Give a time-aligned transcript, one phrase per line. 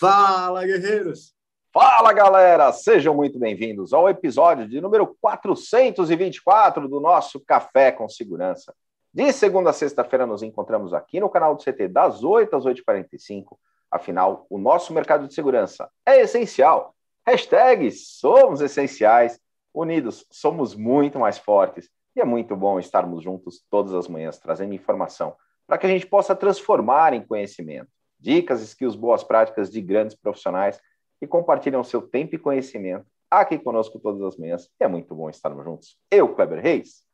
[0.00, 1.34] Fala, guerreiros!
[1.70, 2.72] Fala, galera!
[2.72, 8.74] Sejam muito bem-vindos ao episódio de número 424 do nosso Café com Segurança.
[9.12, 13.58] De segunda a sexta-feira nos encontramos aqui no canal do CT das 8 às 8h45.
[13.90, 16.94] Afinal, o nosso mercado de segurança é essencial.
[17.26, 19.38] Hashtag somos essenciais.
[19.74, 21.90] Unidos, somos muito mais fortes.
[22.16, 26.06] E é muito bom estarmos juntos todas as manhãs, trazendo informação para que a gente
[26.06, 27.90] possa transformar em conhecimento
[28.20, 30.78] dicas, skills, boas práticas de grandes profissionais
[31.18, 34.68] que compartilham seu tempo e conhecimento aqui conosco todas as manhãs.
[34.78, 35.96] é muito bom estarmos juntos.
[36.10, 37.06] Eu, Kleber Reis,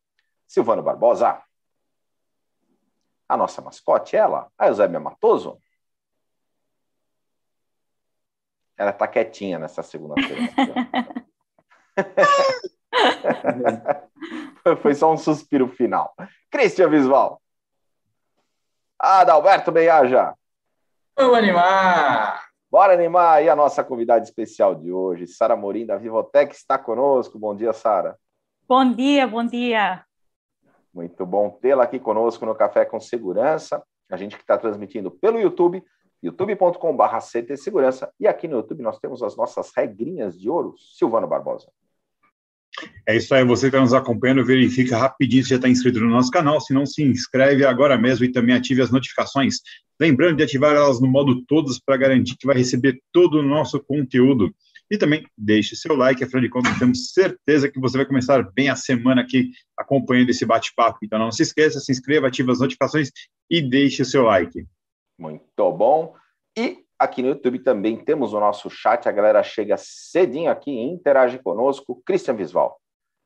[0.46, 1.42] Silvano Barbosa,
[3.28, 5.60] a nossa mascote, ela, a Eusébia Matoso.
[8.78, 10.52] Ela está quietinha nessa segunda-feira.
[14.82, 16.14] Foi só um suspiro final.
[16.50, 17.40] Cristian Visval.
[18.98, 20.35] Adalberto Benhaja.
[21.18, 22.44] Vamos animar!
[22.70, 23.42] Bora animar!
[23.42, 27.38] E a nossa convidada especial de hoje, Sara Morim, da Vivotec, está conosco.
[27.38, 28.18] Bom dia, Sara.
[28.68, 30.04] Bom dia, bom dia.
[30.92, 33.82] Muito bom tê-la aqui conosco no Café com Segurança.
[34.10, 35.82] A gente que está transmitindo pelo YouTube,
[36.22, 37.20] youtube.com.br
[37.56, 38.12] Segurança.
[38.20, 40.74] E aqui no YouTube nós temos as nossas regrinhas de ouro.
[40.76, 41.66] Silvano Barbosa.
[43.08, 46.10] É isso aí, você que está nos acompanhando, verifica rapidinho se já está inscrito no
[46.10, 49.60] nosso canal, se não se inscreve agora mesmo e também ative as notificações.
[50.00, 53.80] Lembrando de ativar elas no modo todos para garantir que vai receber todo o nosso
[53.80, 54.54] conteúdo.
[54.90, 58.68] E também deixe seu like, afinal de contas, temos certeza que você vai começar bem
[58.68, 60.98] a semana aqui acompanhando esse bate-papo.
[61.02, 63.10] Então não se esqueça, se inscreva, ative as notificações
[63.50, 64.64] e deixe seu like.
[65.18, 66.14] Muito bom.
[66.56, 70.84] E aqui no YouTube também temos o nosso chat, a galera chega cedinho aqui e
[70.84, 72.00] interage conosco.
[72.06, 72.80] Christian Visval,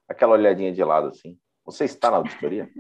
[0.09, 1.36] aquela olhadinha de lado assim.
[1.64, 2.70] Você está na auditoria?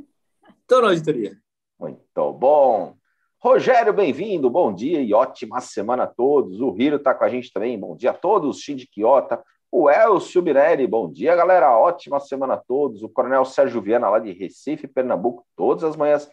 [0.62, 1.36] Estou na auditoria.
[1.78, 2.96] Muito bom.
[3.42, 6.60] Rogério, bem-vindo, bom dia e ótima semana a todos.
[6.60, 8.60] O Hiro está com a gente também, bom dia a todos.
[8.60, 9.42] Shinji Kiota,
[9.72, 13.02] o Elcio Birelli, bom dia, galera, ótima semana a todos.
[13.02, 16.30] O Coronel Sérgio Viana, lá de Recife, Pernambuco, todas as manhãs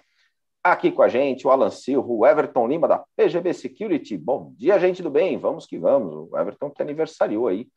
[0.61, 1.47] aqui com a gente.
[1.47, 5.65] O Alan Silva, o Everton Lima, da PGB Security, bom dia, gente do bem, vamos
[5.65, 6.29] que vamos.
[6.29, 7.69] O Everton que aniversariou aí.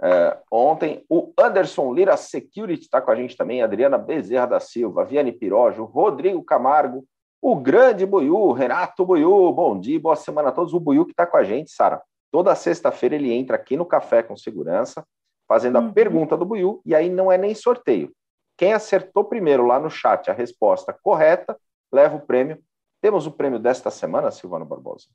[0.00, 5.04] É, ontem, o Anderson Lira Security está com a gente também, Adriana Bezerra da Silva,
[5.04, 7.04] Viane Pirojo, Rodrigo Camargo,
[7.40, 10.74] o grande Buiu, Renato Buiu, bom dia, boa semana a todos.
[10.74, 12.02] O Buiu que está com a gente, Sara.
[12.30, 15.06] Toda sexta-feira ele entra aqui no Café com Segurança,
[15.46, 15.92] fazendo a uhum.
[15.92, 18.12] pergunta do Buiu, e aí não é nem sorteio.
[18.56, 21.56] Quem acertou primeiro lá no chat a resposta correta,
[21.92, 22.58] leva o prêmio.
[23.00, 25.06] Temos o prêmio desta semana, Silvano Barbosa.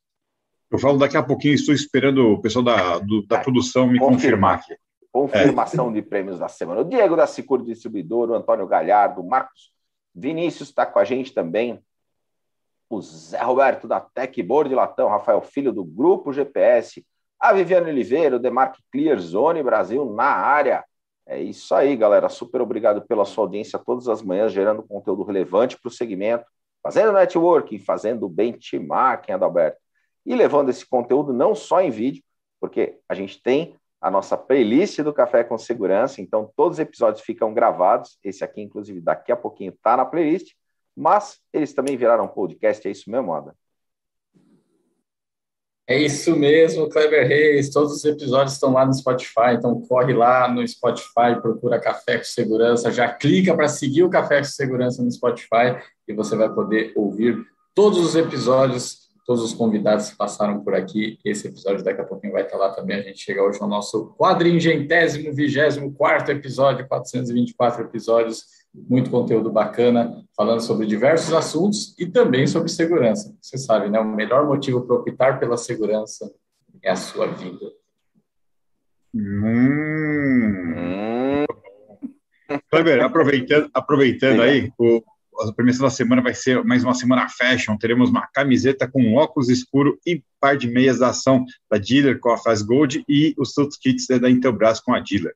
[0.71, 3.99] Eu falo daqui a pouquinho, estou esperando o pessoal da, do, da é, produção me
[3.99, 4.75] confirmar aqui.
[5.11, 5.93] Confirmação é.
[5.93, 6.81] de prêmios da semana.
[6.81, 9.71] O Diego da Sicur Distribuidor, o Antônio Galhardo, o Marcos
[10.15, 11.83] Vinícius está com a gente também
[12.95, 17.05] o Zé Roberto da Techboard Latão, Rafael Filho do Grupo GPS,
[17.39, 20.83] a Viviane Oliveira, o Demarque Clear Zone Brasil na área.
[21.25, 22.29] É isso aí, galera.
[22.29, 26.45] Super obrigado pela sua audiência todas as manhãs, gerando conteúdo relevante para o segmento,
[26.81, 29.77] fazendo networking, fazendo benchmarking, Adalberto,
[30.25, 32.23] e levando esse conteúdo não só em vídeo,
[32.59, 37.23] porque a gente tem a nossa playlist do Café com Segurança, então todos os episódios
[37.23, 38.17] ficam gravados.
[38.23, 40.53] Esse aqui, inclusive, daqui a pouquinho está na playlist
[40.95, 43.55] mas eles também viraram podcast, é isso mesmo, Ada?
[45.85, 47.69] É isso mesmo, Kleber Reis.
[47.69, 52.23] Todos os episódios estão lá no Spotify, então corre lá no Spotify, procura Café com
[52.23, 55.77] Segurança, já clica para seguir o Café com Segurança no Spotify
[56.07, 57.37] e você vai poder ouvir
[57.75, 61.19] todos os episódios, todos os convidados que passaram por aqui.
[61.25, 62.99] Esse episódio daqui a pouquinho vai estar lá também.
[62.99, 70.25] A gente chega hoje ao nosso quadringentésimo, vigésimo quarto episódio, 424 episódios muito conteúdo bacana,
[70.35, 73.35] falando sobre diversos assuntos e também sobre segurança.
[73.39, 73.99] Você sabe, né?
[73.99, 76.31] O melhor motivo para optar pela segurança
[76.81, 77.71] é a sua vida.
[79.13, 80.25] Hum.
[82.69, 85.03] Kleber, aproveitando, aproveitando aí, o,
[85.41, 87.77] a premiação da semana vai ser mais uma semana fashion.
[87.77, 92.31] Teremos uma camiseta com óculos escuro e par de meias da ação da Dealer com
[92.31, 95.35] a Faz Gold e os seus kits da Intelbras com a Dealer.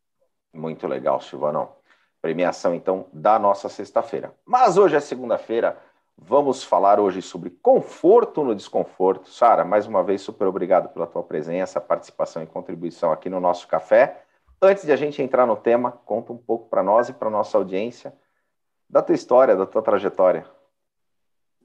[0.53, 1.76] Muito legal, Silvanão
[2.21, 4.33] premiação então da nossa sexta-feira.
[4.45, 5.77] Mas hoje é segunda-feira,
[6.17, 9.29] vamos falar hoje sobre conforto no desconforto.
[9.29, 13.67] Sara, mais uma vez super obrigado pela tua presença, participação e contribuição aqui no nosso
[13.67, 14.23] café.
[14.61, 17.57] Antes de a gente entrar no tema, conta um pouco para nós e para nossa
[17.57, 18.13] audiência
[18.89, 20.45] da tua história, da tua trajetória.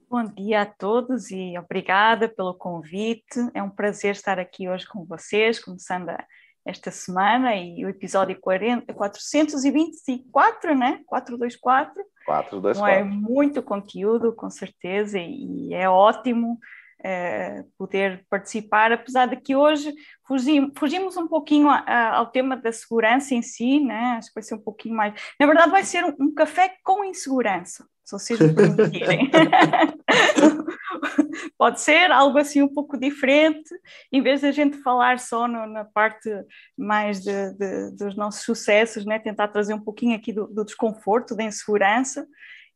[0.09, 3.49] Bom dia a todos e obrigada pelo convite.
[3.51, 6.23] É um prazer estar aqui hoje com vocês, começando a
[6.65, 11.01] esta semana e o episódio 40, 424, né?
[11.05, 11.93] 424.
[12.25, 12.71] 424.
[12.71, 19.55] Então é muito conteúdo, com certeza, e é ótimo uh, poder participar, apesar de que
[19.55, 19.93] hoje
[20.25, 24.15] fugimos, fugimos um pouquinho a, a, ao tema da segurança em si, né?
[24.17, 25.13] acho que vai ser um pouquinho mais.
[25.39, 29.29] Na verdade, vai ser um, um café com insegurança, se vocês me permitirem.
[31.57, 33.69] Pode ser algo assim um pouco diferente,
[34.11, 36.29] em vez de a gente falar só no, na parte
[36.77, 39.19] mais de, de, dos nossos sucessos, né?
[39.19, 42.27] tentar trazer um pouquinho aqui do, do desconforto, da insegurança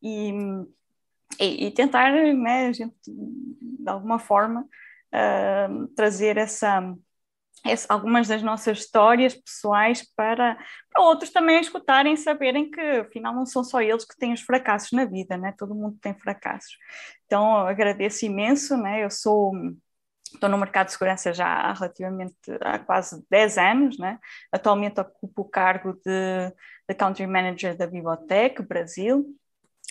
[0.02, 0.34] e
[1.40, 4.62] e, e tentar, né, a gente, de alguma forma,
[5.14, 6.82] uh, trazer essa,
[7.90, 10.58] algumas das nossas histórias pessoais para,
[10.92, 14.42] para outros também escutarem e saberem que, afinal, não são só eles que têm os
[14.42, 15.54] fracassos na vida, né?
[15.58, 16.78] todo mundo tem fracassos.
[17.26, 19.04] Então, agradeço imenso, né?
[19.04, 19.52] eu sou
[20.34, 24.20] estou no mercado de segurança já há relativamente há quase 10 anos, né?
[24.52, 26.54] atualmente ocupo o cargo de,
[26.88, 29.26] de Country Manager da Vivotec Brasil,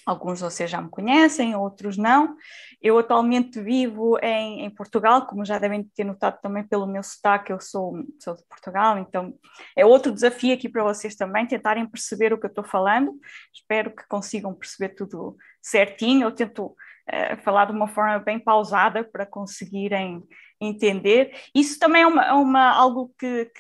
[0.06, 2.36] Alguns vocês já me conhecem, outros não.
[2.80, 7.52] Eu atualmente vivo em, em, Portugal, como já devem ter notado também pelo meu sotaque,
[7.52, 9.34] eu sou, sou de Portugal, então
[9.76, 13.18] é outro desafio aqui para vocês também, tentarem perceber o que eu estou falando.
[13.52, 16.28] Espero que consigam perceber tudo certinho.
[16.28, 20.22] Eu tento uh, falar de uma forma bem pausada para conseguirem
[20.60, 21.34] entender.
[21.52, 23.50] Isso também é, uma, é uma algo que,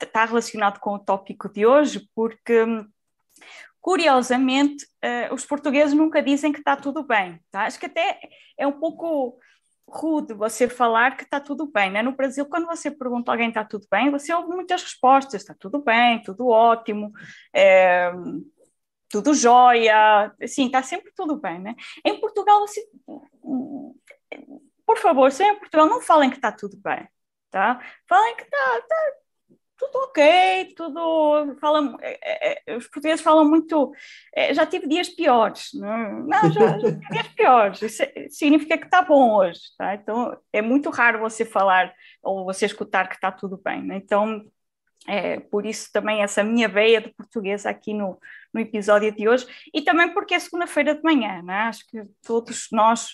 [0.00, 2.64] está relacionado com o tópico de hoje, porque
[3.82, 7.40] curiosamente, uh, os portugueses nunca dizem que está tudo bem.
[7.50, 7.64] Tá?
[7.64, 8.18] Acho que até
[8.56, 9.36] é um pouco
[9.88, 11.90] rude você falar que está tudo bem.
[11.90, 12.00] Né?
[12.00, 15.54] No Brasil, quando você pergunta a alguém está tudo bem, você ouve muitas respostas: está
[15.58, 17.12] tudo bem, tudo ótimo,
[17.52, 18.12] é,
[19.10, 21.58] tudo jóia, assim, está sempre tudo bem.
[21.58, 21.74] Né?
[22.04, 22.80] Em Portugal, você,
[24.86, 27.06] por favor, se é em Portugal, não falem que está tudo bem.
[27.50, 27.80] Tá?
[28.08, 28.96] Falem que está tá,
[29.82, 31.56] tudo ok, tudo.
[31.60, 33.92] Fala, é, é, os portugueses falam muito.
[34.34, 35.70] É, já tive dias piores.
[35.74, 37.82] Não, não já, já tive dias piores.
[37.82, 39.60] Isso é, significa que está bom hoje.
[39.76, 39.94] Tá?
[39.94, 41.92] Então é muito raro você falar
[42.22, 43.82] ou você escutar que está tudo bem.
[43.82, 43.96] Né?
[43.96, 44.44] Então.
[45.08, 48.20] É, por isso também essa minha veia de português aqui no,
[48.54, 49.44] no episódio de hoje
[49.74, 51.62] e também porque é segunda-feira de manhã, né?
[51.62, 53.08] acho que todos nós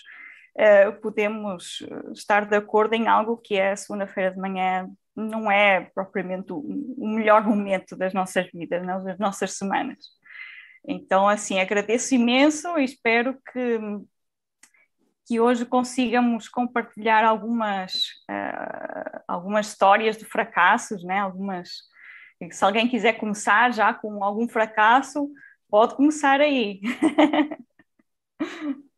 [0.55, 1.83] uh, podemos
[2.13, 4.87] estar de acordo em algo que é segunda-feira de manhã
[5.19, 6.63] não é propriamente o,
[6.97, 9.97] melhor momento das nossas vidas, não, das nossas semanas.
[10.87, 13.79] Então, assim, agradeço imenso e espero que,
[15.27, 17.93] que hoje consigamos compartilhar algumas,
[18.29, 21.19] uh, algumas histórias de fracassos, né?
[21.19, 21.69] algumas.
[22.51, 25.29] Se alguém quiser começar já com algum fracasso,
[25.69, 26.79] pode começar aí.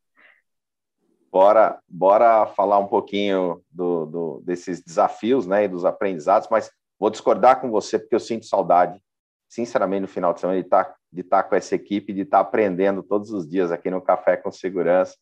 [1.31, 6.69] Bora, bora falar um pouquinho do, do, desses desafios né, e dos aprendizados, mas
[6.99, 9.01] vou discordar com você porque eu sinto saudade,
[9.47, 12.23] sinceramente, no final de semana, de estar, tá, de estar tá com essa equipe, de
[12.23, 15.15] estar tá aprendendo todos os dias aqui no Café com Segurança.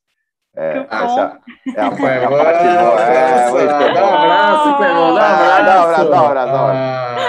[0.55, 1.39] É, essa
[1.75, 3.01] é a, é parte boa.
[3.01, 3.93] É, muito bom.
[3.93, 5.65] Dá um abraço, Clemão, dá um abraço.
[5.65, 7.19] Dá um abraço, dá um abraço.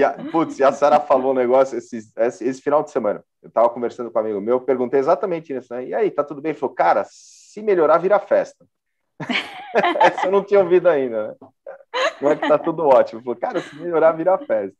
[0.00, 3.22] E a, putz, e a Sara falou um negócio esse, esse, esse, final de semana.
[3.42, 5.84] Eu estava conversando com um amigo meu, perguntei exatamente isso, né?
[5.84, 6.52] E aí, tá tudo bem?
[6.52, 8.64] Ele falou, cara, se melhorar, vira festa.
[10.00, 11.34] Essa eu não tinha ouvido ainda, né?
[12.18, 13.18] Não é que tá tudo ótimo.
[13.18, 14.74] Ele falou, cara, se melhorar, vira festa.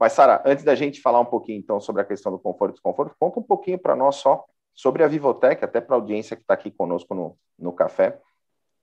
[0.00, 2.74] Mas, Sara, antes da gente falar um pouquinho, então, sobre a questão do conforto e
[2.76, 4.42] desconforto, conta um pouquinho para nós só
[4.74, 8.18] sobre a Vivotec, até para a audiência que está aqui conosco no, no café.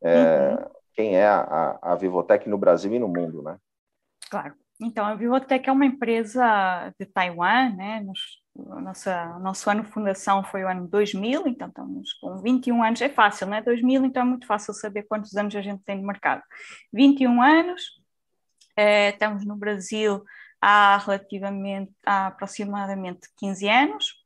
[0.03, 0.69] É, uhum.
[0.93, 3.57] Quem é a, a Vivotec no Brasil e no mundo, né?
[4.29, 4.53] Claro.
[4.83, 8.01] Então, a Vivotec é uma empresa de Taiwan, né?
[8.01, 8.19] Nos,
[8.55, 13.01] nossa, nosso ano de fundação foi o ano 2000, então estamos com 21 anos.
[13.01, 13.61] É fácil, não é?
[13.61, 16.43] 2000, então é muito fácil saber quantos anos a gente tem de mercado.
[16.91, 17.81] 21 anos,
[18.75, 20.21] é, estamos no Brasil
[20.61, 24.23] há relativamente, há aproximadamente 15 anos.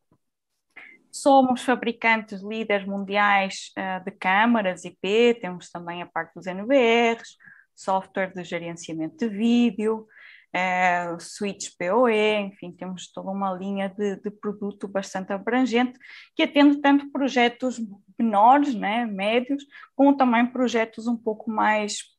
[1.12, 7.38] Somos fabricantes líderes mundiais uh, de câmaras IP, temos também a parte dos NVRs,
[7.76, 10.08] software de gerenciamento de vídeo,
[10.54, 16.00] é, switch PoE, enfim, temos toda uma linha de, de, produto bastante abrangente
[16.36, 17.80] que atende tanto projetos
[18.18, 19.63] menores, né, médios,
[19.96, 22.16] como também projetos um pouco mais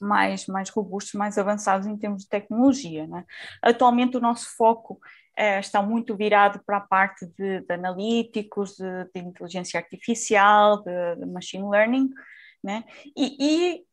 [0.00, 3.04] mais, mais robustos, mais avançados em termos de tecnologia.
[3.08, 3.24] Né?
[3.60, 5.00] Atualmente o nosso foco
[5.36, 11.16] é, está muito virado para a parte de, de analíticos, de, de, inteligência artificial, de,
[11.16, 12.10] de machine learning,
[12.62, 12.84] né?
[13.16, 13.84] e, e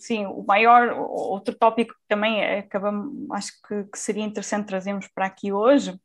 [0.00, 5.08] sim, o maior, outro tópico que também é, acabamos, acho que, que, seria interessante trazermos
[5.08, 5.98] para aqui hoje,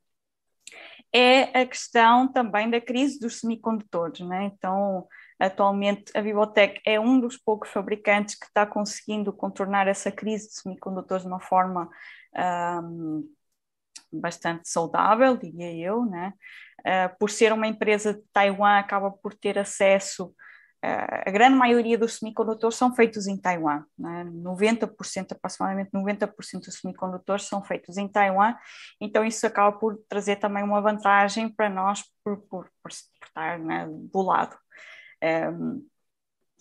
[1.13, 4.45] é a questão também da crise dos semicondutores, né?
[4.45, 5.07] Então,
[5.39, 10.55] atualmente a Vivotec é um dos poucos fabricantes que está conseguindo contornar essa crise de
[10.55, 11.89] semicondutores de uma forma
[12.83, 13.29] um,
[14.11, 16.33] bastante saudável, diria eu, né?
[16.81, 20.33] Uh, por ser uma empresa de Taiwan, acaba por ter acesso
[20.82, 24.24] a grande maioria dos semicondutores são feitos em Taiwan, né?
[24.25, 28.53] 90%, aproximadamente 90% dos semicondutores são feitos em Taiwan,
[29.01, 33.88] então isso acaba por trazer também uma vantagem para nós por, por, por, estar né,
[33.89, 34.55] do lado.
[35.24, 35.88] Um,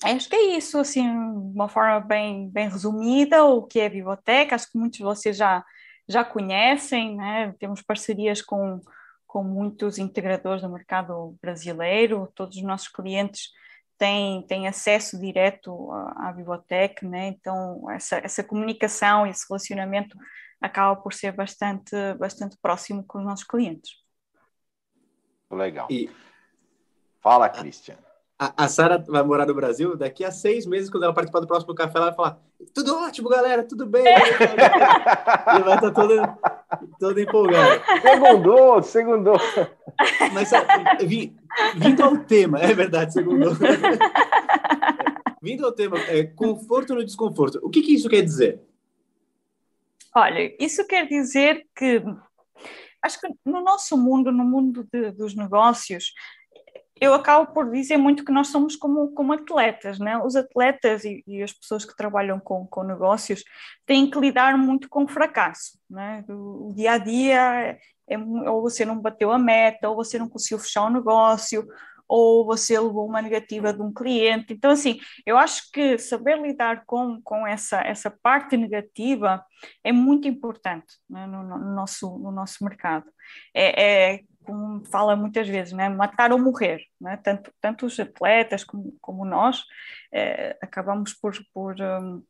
[0.02, 3.90] acho que é isso, assim, de uma forma bem, bem resumida, o que é a
[3.90, 5.62] Vivoteca, acho que muitos de vocês já,
[6.09, 7.54] já conhecem, né?
[7.59, 8.80] temos parcerias com,
[9.26, 13.50] com muitos integradores do mercado brasileiro, todos os nossos clientes
[13.98, 17.28] tem, tem acesso direto à, à biblioteca, né?
[17.28, 20.16] então essa, essa comunicação e esse relacionamento
[20.60, 23.92] acaba por ser bastante, bastante próximo com os nossos clientes.
[25.50, 25.86] Legal.
[25.90, 26.10] E...
[27.20, 27.96] Fala, Cristian.
[28.38, 31.46] A, a Sara vai morar no Brasil, daqui a seis meses, quando ela participar do
[31.46, 32.38] próximo café, ela vai falar:
[32.74, 34.04] tudo ótimo, galera, tudo bem.
[34.04, 36.38] e vai estar toda,
[36.98, 37.82] toda empolgada.
[38.00, 39.36] Segundou, segundou.
[40.32, 40.50] Mas
[41.06, 41.34] vi,
[41.76, 43.52] vindo ao tema, é verdade, segundou.
[45.42, 47.60] vindo ao tema, é, conforto no desconforto.
[47.62, 48.60] O que, que isso quer dizer?
[50.14, 52.02] Olha, isso quer dizer que
[53.02, 56.12] acho que no nosso mundo, no mundo de, dos negócios,
[57.00, 60.16] eu acabo por dizer muito que nós somos como, como atletas, né?
[60.18, 63.42] Os atletas e, e as pessoas que trabalham com, com negócios
[63.84, 66.24] têm que lidar muito com o fracasso, né?
[66.28, 70.18] O, o dia a dia é, é, ou você não bateu a meta, ou você
[70.18, 71.66] não conseguiu fechar o negócio,
[72.06, 74.52] ou você levou uma negativa de um cliente.
[74.52, 79.44] Então, assim, eu acho que saber lidar com, com essa, essa parte negativa
[79.82, 83.10] é muito importante né, no, no, nosso, no nosso mercado.
[83.54, 85.88] É, é como fala muitas vezes, né?
[85.88, 86.82] matar ou morrer.
[87.00, 87.16] Né?
[87.16, 89.64] Tanto, tanto os atletas como, como nós
[90.12, 92.22] eh, acabamos por, por, um,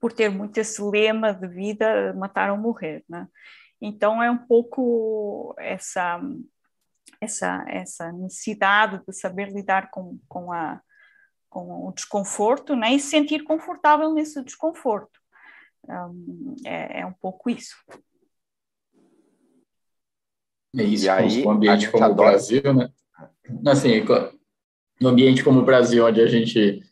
[0.00, 3.04] por ter muito esse lema de vida, matar ou morrer.
[3.08, 3.26] Né?
[3.80, 6.20] Então é um pouco essa,
[7.20, 10.80] essa, essa necessidade de saber lidar com, com, a,
[11.50, 12.94] com o desconforto né?
[12.94, 15.18] e se sentir confortável nesse desconforto.
[15.88, 17.76] Um, é, é um pouco isso.
[20.76, 22.28] É isso, e aí, um ambiente como adora.
[22.28, 22.90] o Brasil, né?
[23.66, 24.04] Assim,
[25.00, 26.82] no ambiente como o Brasil, onde a gente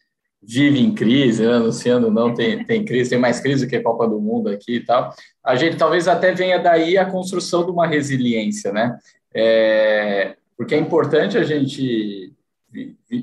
[0.42, 1.58] vive em crise, né?
[1.58, 4.76] Luciano não tem, tem crise, tem mais crise do que a Copa do Mundo aqui
[4.76, 5.12] e tal.
[5.44, 8.98] A gente talvez até venha daí a construção de uma resiliência, né?
[9.34, 12.32] É, porque é importante a gente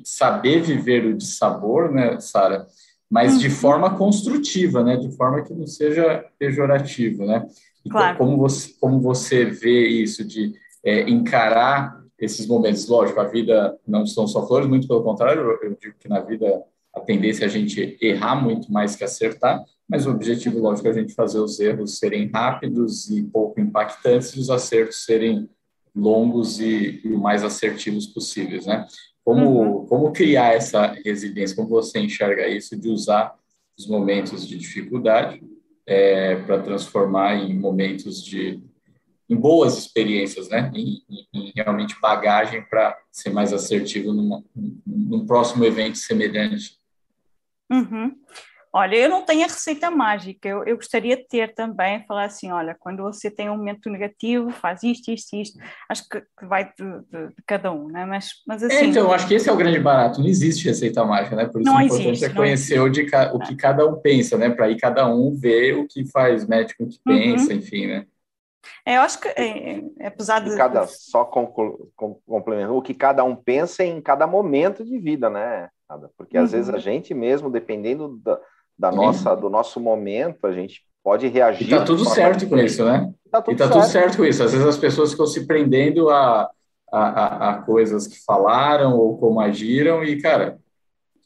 [0.03, 2.67] saber viver o dissabor, né, Sara?
[3.10, 3.53] Mas de uhum.
[3.53, 4.98] forma construtiva, né?
[4.98, 7.45] De forma que não seja pejorativo, né?
[7.89, 8.17] Claro.
[8.17, 12.87] Como você, como você vê isso de é, encarar esses momentos?
[12.87, 16.63] Lógico, a vida não são só flores, muito pelo contrário, eu digo que na vida
[16.93, 20.91] a tendência é a gente errar muito mais que acertar, mas o objetivo, lógico, é
[20.91, 25.49] a gente fazer os erros serem rápidos e pouco impactantes e os acertos serem
[25.95, 28.87] longos e, e o mais assertivos possíveis, né?
[29.23, 29.85] Como, uhum.
[29.85, 31.55] como criar essa resiliência?
[31.55, 33.35] Como você enxerga isso de usar
[33.77, 35.41] os momentos de dificuldade
[35.85, 38.61] é, para transformar em momentos de
[39.29, 40.71] em boas experiências, né?
[40.75, 41.01] Em,
[41.33, 44.43] em, realmente bagagem para ser mais assertivo numa,
[44.85, 46.77] num próximo evento semelhante.
[47.71, 48.15] Uhum.
[48.75, 52.51] Olha, eu não tenho a receita mágica, eu, eu, gostaria de ter também, falar assim,
[52.51, 56.83] olha, quando você tem um momento negativo, faz isto, isto, isto, acho que, vai de,
[56.83, 58.03] de, de, cada um, né?
[58.03, 58.75] Mas, mas é, assim...
[58.77, 61.45] É, então, eu acho que esse é o grande barato, não existe receita mágica, né?
[61.45, 64.39] Por isso não é importante existe, é conhecer o, de, o que cada um pensa,
[64.39, 64.49] né?
[64.49, 67.15] Para aí cada um ver o que faz médico que uhum.
[67.15, 68.07] pensa, enfim, né?
[68.83, 70.57] É, eu acho que, é, é apesar de...
[70.57, 71.23] Cada, só
[72.25, 75.69] complementando, o que cada um pensa em cada momento de vida, né?
[76.17, 76.57] Porque às uhum.
[76.57, 78.39] vezes a gente mesmo, dependendo da
[78.77, 81.67] da nossa, do nosso momento, a gente pode reagir.
[81.67, 83.13] E tá tudo certo com isso, né?
[83.29, 83.79] Tá tudo e tá certo.
[83.79, 84.43] tudo certo com isso.
[84.43, 86.49] Às vezes as pessoas ficam se prendendo a,
[86.91, 90.59] a, a coisas que falaram ou como agiram, e, cara,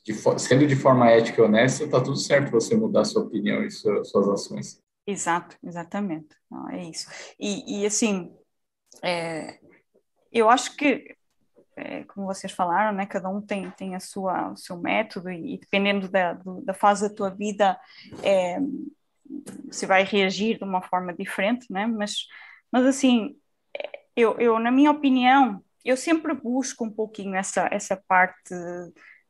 [0.04, 3.70] de, sendo de forma ética e honesta, tá tudo certo você mudar sua opinião e
[3.70, 4.80] sua, suas ações.
[5.06, 6.36] Exato, exatamente.
[6.50, 7.08] Não, é isso.
[7.40, 8.34] E, e assim,
[9.04, 9.60] é,
[10.32, 11.17] eu acho que
[11.78, 15.56] é, como vocês falaram, né, cada um tem, tem a sua, o seu método e,
[15.56, 17.80] e dependendo da, do, da fase da tua vida,
[18.24, 18.58] é,
[19.66, 21.86] você vai reagir de uma forma diferente, né?
[21.86, 22.26] Mas,
[22.72, 23.38] mas assim,
[24.16, 28.54] eu, eu, na minha opinião, eu sempre busco um pouquinho essa, essa parte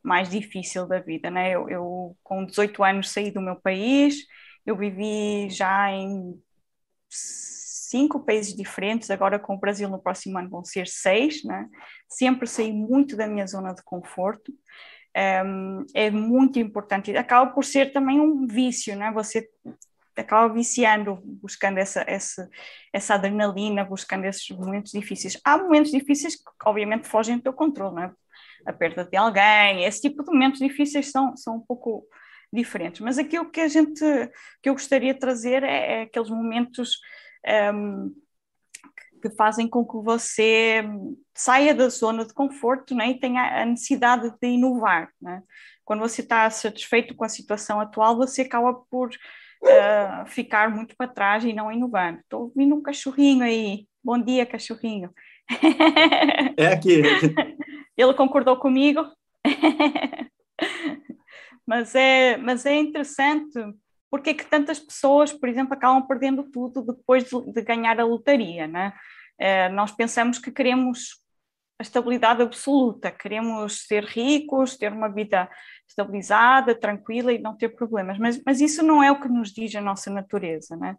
[0.02, 1.52] mais difícil da vida, né?
[1.52, 4.26] Eu, eu com 18 anos saí do meu país,
[4.66, 6.42] eu vivi já em
[7.90, 11.68] cinco países diferentes, agora com o Brasil no próximo ano vão ser seis, né?
[12.08, 14.54] sempre saí muito da minha zona de conforto,
[15.46, 19.12] um, é muito importante, acaba por ser também um vício, né?
[19.12, 19.50] você
[20.16, 22.50] acaba viciando, buscando essa, essa,
[22.92, 25.40] essa adrenalina, buscando esses momentos difíceis.
[25.44, 28.12] Há momentos difíceis que, obviamente, fogem do teu controle, não é?
[28.66, 32.04] A perda de alguém, esse tipo de momentos difíceis são, são um pouco
[32.52, 33.00] diferentes.
[33.02, 34.02] Mas aquilo que a gente,
[34.62, 36.98] que eu gostaria de trazer é, é aqueles momentos
[37.74, 38.14] um,
[39.22, 40.84] que fazem com que você
[41.34, 45.10] saia da zona de conforto né, e tenha a necessidade de inovar.
[45.22, 45.42] Né?
[45.84, 51.08] Quando você está satisfeito com a situação atual, você acaba por uh, ficar muito para
[51.08, 52.20] trás e não inovar.
[52.20, 53.88] Estou ouvindo um cachorrinho aí.
[54.04, 55.12] Bom dia, cachorrinho.
[56.56, 57.02] É aqui.
[57.98, 59.06] Ele concordou comigo.
[61.66, 63.60] mas, é, mas é interessante
[64.18, 68.04] porque é que tantas pessoas, por exemplo, acabam perdendo tudo depois de, de ganhar a
[68.04, 68.92] lotaria, né?
[69.38, 71.22] É, nós pensamos que queremos
[71.80, 75.48] a estabilidade absoluta, queremos ser ricos, ter uma vida
[75.88, 79.76] estabilizada, tranquila e não ter problemas, mas, mas isso não é o que nos diz
[79.76, 80.98] a nossa natureza, né?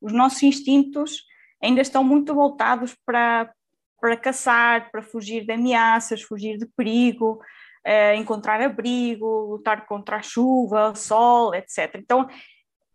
[0.00, 1.24] Os nossos instintos
[1.60, 3.52] ainda estão muito voltados para,
[4.00, 7.42] para caçar, para fugir de ameaças, fugir de perigo,
[7.84, 11.96] uh, encontrar abrigo, lutar contra a chuva, o sol, etc.
[11.96, 12.28] Então,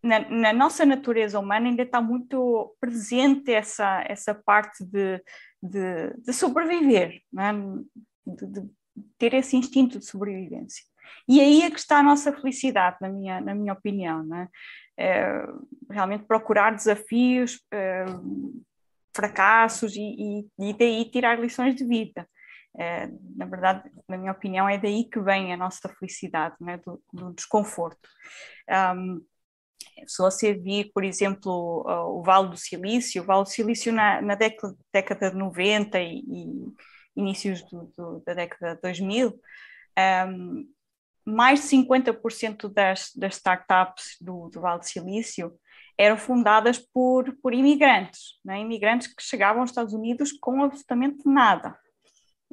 [0.06, 5.20] na, na, nossa natureza humana ainda está muito presente essa, essa parte de,
[5.62, 7.52] de, de sobreviver, é?
[8.26, 8.70] de, de,
[9.18, 10.84] ter esse instinto de sobrevivência.
[11.28, 14.24] E aí é que está a nossa felicidade, na minha, na minha opinião.
[14.36, 14.48] É?
[14.98, 15.46] É,
[15.90, 18.06] realmente procurar desafios, é,
[19.14, 22.28] fracassos e, e, e daí tirar lições de vida.
[22.78, 26.78] É, na verdade, na minha opinião, é daí que vem a nossa felicidade, né?
[26.78, 28.08] do, do desconforto.
[28.96, 29.22] Um,
[30.08, 34.36] se você vir, por exemplo, o Vale do Silício, o Vale do Silício na, na
[34.36, 36.74] década, década, de 90 e, e
[37.16, 39.40] inícios do, do, da década de 2000,
[40.28, 40.68] um,
[41.26, 45.58] mais de 50% das, das startups do, do Vale do Silício
[45.98, 48.60] eram fundadas por, por imigrantes, né?
[48.60, 51.78] imigrantes que chegavam aos Estados Unidos com absolutamente nada.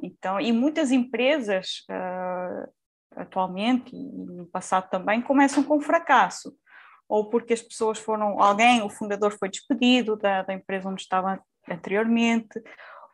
[0.01, 2.71] Então, e muitas empresas uh,
[3.15, 6.55] atualmente e no passado também começam com fracasso,
[7.07, 11.39] ou porque as pessoas foram, alguém, o fundador foi despedido da, da empresa onde estava
[11.69, 12.61] anteriormente,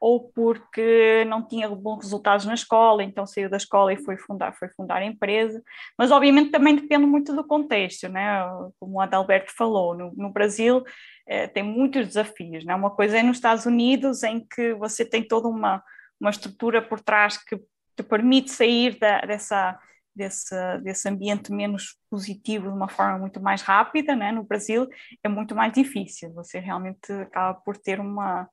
[0.02, 4.54] ou porque não tinha bons resultados na escola, então saiu da escola e foi fundar,
[4.54, 5.62] foi fundar a empresa.
[5.98, 8.42] Mas obviamente também depende muito do contexto, né?
[8.80, 10.84] Como o Adalberto falou, no, no Brasil
[11.28, 12.74] eh, tem muitos desafios, né?
[12.74, 15.84] Uma coisa é nos Estados Unidos em que você tem toda uma
[16.20, 17.58] uma estrutura por trás que
[17.96, 19.80] te permite sair da, dessa,
[20.16, 24.32] desse, desse ambiente menos positivo de uma forma muito mais rápida, né?
[24.32, 24.88] no Brasil
[25.24, 28.48] é muito mais difícil, você realmente acaba por ter uma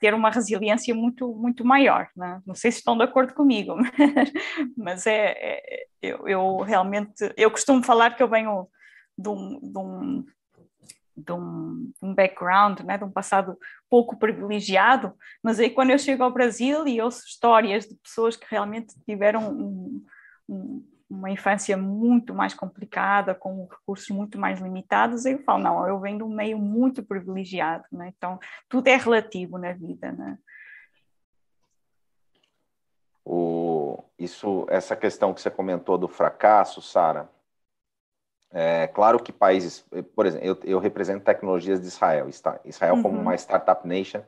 [0.00, 2.40] ter uma resiliência muito muito maior, né?
[2.46, 3.74] não sei se estão de acordo comigo,
[4.14, 4.32] mas,
[4.76, 8.68] mas é, é eu, eu, realmente eu costumo falar que eu venho
[9.16, 10.24] de um, de um
[11.16, 13.56] de um, um, background, né, de um passado
[13.88, 18.46] pouco privilegiado, mas aí quando eu chego ao Brasil e ouço histórias de pessoas que
[18.50, 20.04] realmente tiveram um,
[20.48, 26.00] um, uma infância muito mais complicada, com recursos muito mais limitados, eu falo, não, eu
[26.00, 28.12] venho de um meio muito privilegiado, né?
[28.16, 30.12] então tudo é relativo na vida.
[30.12, 30.38] Né?
[33.24, 37.28] O, isso, essa questão que você comentou do fracasso, Sara,
[38.50, 42.28] é, claro que países, por exemplo, eu, eu represento tecnologias de Israel.
[42.64, 43.02] Israel, uhum.
[43.02, 44.22] como uma startup nation,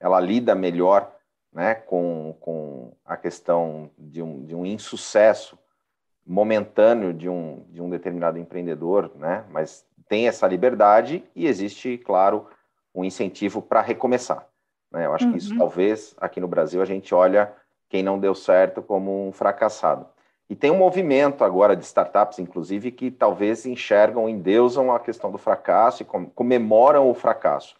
[0.00, 1.14] ela lida melhor
[1.52, 5.58] né, com, com a questão de um, de um insucesso
[6.26, 12.46] momentâneo de um, de um determinado empreendedor, né, mas tem essa liberdade e existe, claro,
[12.94, 14.46] um incentivo para recomeçar.
[14.90, 15.06] Né?
[15.06, 15.32] Eu acho uhum.
[15.32, 15.58] que isso, uhum.
[15.58, 17.52] talvez, aqui no Brasil, a gente olha
[17.88, 20.06] quem não deu certo como um fracassado.
[20.48, 25.38] E tem um movimento agora de startups, inclusive, que talvez enxergam, endeusam a questão do
[25.38, 27.76] fracasso e comemoram o fracasso.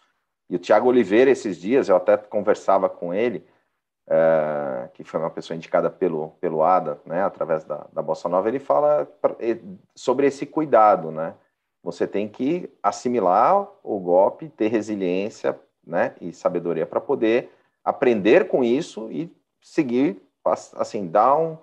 [0.49, 3.45] E o Tiago Oliveira, esses dias, eu até conversava com ele,
[4.13, 8.49] é, que foi uma pessoa indicada pelo, pelo ADA, né, através da, da Bossa Nova,
[8.49, 9.09] ele fala
[9.95, 11.35] sobre esse cuidado, né?
[11.83, 17.51] Você tem que assimilar o golpe, ter resiliência né, e sabedoria para poder
[17.85, 20.21] aprender com isso e seguir,
[20.77, 21.57] assim, dar um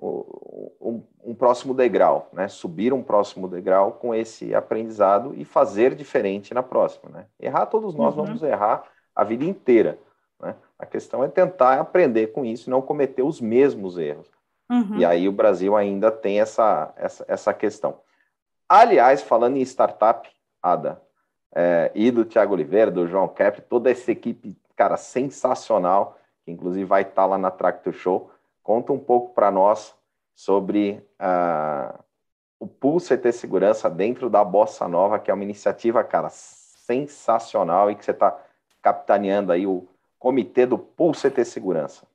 [0.00, 2.46] um, um, próximo degrau, né?
[2.46, 7.26] Subir um próximo degrau com esse aprendizado e fazer diferente na próxima, né?
[7.40, 8.24] Errar todos nós uhum.
[8.24, 8.84] vamos errar
[9.14, 9.98] a vida inteira?
[10.78, 14.30] A questão é tentar aprender com isso e não cometer os mesmos erros.
[14.70, 14.98] Uhum.
[14.98, 18.00] E aí o Brasil ainda tem essa, essa, essa questão.
[18.68, 20.28] Aliás, falando em startup,
[20.62, 21.02] Ada,
[21.54, 26.84] é, e do Tiago Oliveira, do João Kepler, toda essa equipe, cara, sensacional, que inclusive
[26.84, 28.30] vai estar lá na Tractor Show,
[28.68, 29.94] Conta um pouco para nós
[30.34, 31.98] sobre uh,
[32.60, 37.94] o Pool CT Segurança dentro da Bossa Nova, que é uma iniciativa, cara, sensacional e
[37.94, 38.38] que você está
[38.82, 39.88] capitaneando aí o
[40.18, 42.06] comitê do Pool CT Segurança.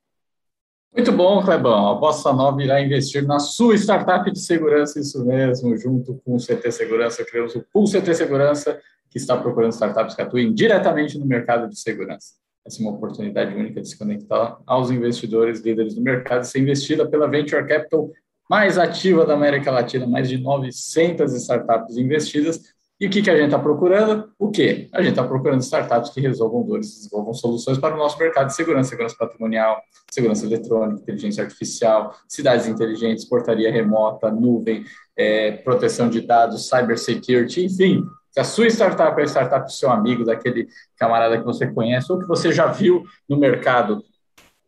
[0.94, 1.88] Muito bom, Clebão.
[1.88, 6.38] A Bossa Nova irá investir na sua startup de segurança, isso mesmo, junto com o
[6.38, 11.26] CT Segurança, criamos o Pool CT Segurança, que está procurando startups que atuem diretamente no
[11.26, 12.34] mercado de segurança.
[12.66, 16.60] Essa é uma oportunidade única de se conectar aos investidores líderes do mercado e ser
[16.60, 18.10] investida pela Venture Capital
[18.48, 22.73] mais ativa da América Latina, mais de 900 startups investidas.
[23.00, 24.32] E o que, que a gente está procurando?
[24.38, 24.88] O quê?
[24.92, 28.54] A gente está procurando startups que resolvam dores, desenvolvam soluções para o nosso mercado de
[28.54, 34.84] segurança, segurança patrimonial, segurança eletrônica, inteligência artificial, cidades inteligentes, portaria remota, nuvem,
[35.16, 38.04] é, proteção de dados, cybersecurity, enfim.
[38.30, 42.12] Se a sua startup é a startup do seu amigo, daquele camarada que você conhece
[42.12, 44.04] ou que você já viu no mercado,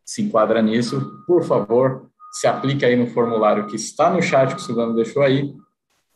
[0.05, 4.61] se enquadra nisso, por favor, se aplica aí no formulário que está no chat que
[4.61, 5.53] o Silvano deixou aí,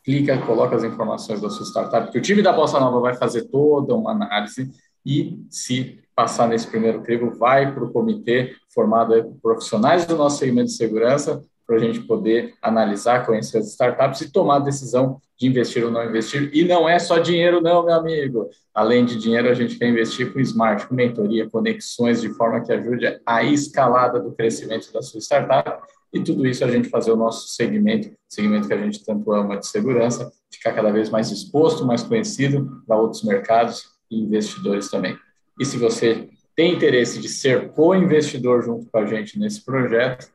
[0.03, 3.43] clica, coloca as informações da sua startup, que o time da Bossa Nova vai fazer
[3.45, 4.71] toda uma análise
[5.05, 10.37] e se passar nesse primeiro crivo, vai para o comitê formado por profissionais do nosso
[10.37, 15.21] segmento de segurança para a gente poder analisar, conhecer as startups e tomar a decisão
[15.39, 16.51] de investir ou não investir.
[16.53, 18.49] E não é só dinheiro, não, meu amigo.
[18.73, 22.73] Além de dinheiro, a gente quer investir com smart, com mentoria, conexões, de forma que
[22.73, 25.81] ajude a escalada do crescimento da sua startup.
[26.13, 29.57] E tudo isso a gente fazer o nosso segmento, segmento que a gente tanto ama
[29.57, 35.17] de segurança, ficar cada vez mais exposto, mais conhecido para outros mercados e investidores também.
[35.59, 40.29] E se você tem interesse de ser co-investidor junto com a gente nesse projeto,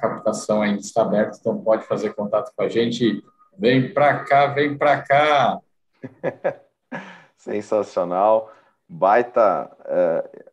[0.00, 3.22] captação ainda está aberta, então pode fazer contato com a gente.
[3.58, 5.58] Vem para cá, vem para cá.
[7.36, 8.52] Sensacional,
[8.88, 10.48] baita é,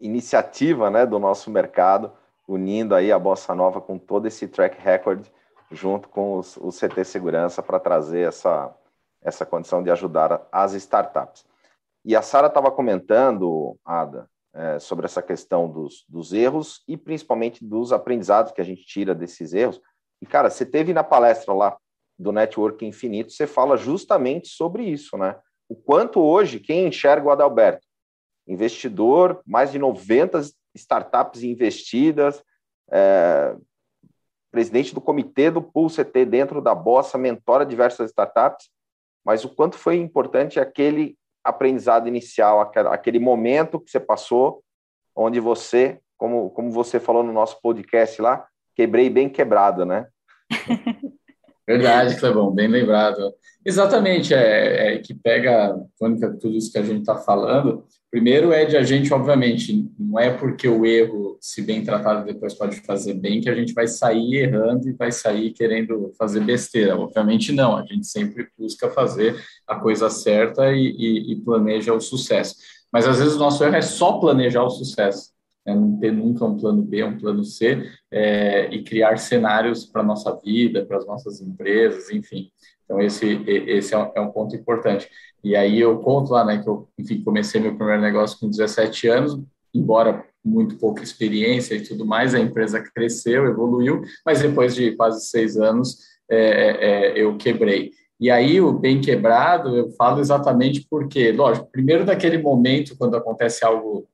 [0.00, 2.12] iniciativa né, do nosso mercado,
[2.50, 5.24] unindo aí a Bossa Nova com todo esse track record,
[5.70, 8.74] junto com os, o CT Segurança, para trazer essa,
[9.22, 11.44] essa condição de ajudar as startups.
[12.04, 17.64] E a Sara estava comentando, Ada, é, sobre essa questão dos, dos erros e principalmente
[17.64, 19.80] dos aprendizados que a gente tira desses erros.
[20.20, 21.76] E, cara, você teve na palestra lá
[22.18, 25.38] do Network Infinito, você fala justamente sobre isso, né?
[25.68, 27.86] O quanto hoje, quem enxerga o Adalberto?
[28.48, 30.40] Investidor, mais de 90
[30.74, 32.42] startups investidas,
[32.90, 33.54] é,
[34.50, 38.68] presidente do comitê do Pool CT dentro da Bossa, mentora diversas startups,
[39.24, 44.62] mas o quanto foi importante aquele aprendizado inicial, aquele momento que você passou,
[45.14, 50.06] onde você, como, como você falou no nosso podcast lá, quebrei bem quebrado, né?
[51.66, 53.32] Verdade, Clebão, bem lembrado.
[53.64, 57.86] Exatamente, é, é que pega tônica tudo isso que a gente está falando.
[58.10, 62.54] Primeiro é de a gente, obviamente, não é porque o erro, se bem tratado, depois
[62.54, 66.98] pode fazer bem, que a gente vai sair errando e vai sair querendo fazer besteira.
[66.98, 72.00] Obviamente não, a gente sempre busca fazer a coisa certa e, e, e planeja o
[72.00, 72.56] sucesso.
[72.92, 75.30] Mas às vezes o nosso erro é só planejar o sucesso
[75.64, 80.02] né, não ter nunca um plano B, um plano C, é, e criar cenários para
[80.02, 82.50] a nossa vida, para as nossas empresas, enfim.
[82.90, 85.08] Então, esse, esse é, é um ponto importante.
[85.44, 89.06] E aí eu conto lá, né, que eu, enfim, comecei meu primeiro negócio com 17
[89.06, 89.40] anos,
[89.72, 95.24] embora muito pouca experiência e tudo mais, a empresa cresceu, evoluiu, mas depois de quase
[95.24, 95.98] seis anos
[96.28, 97.92] é, é, é eu quebrei.
[98.18, 103.64] E aí, o bem quebrado, eu falo exatamente porque, lógico, primeiro daquele momento, quando acontece
[103.64, 104.08] algo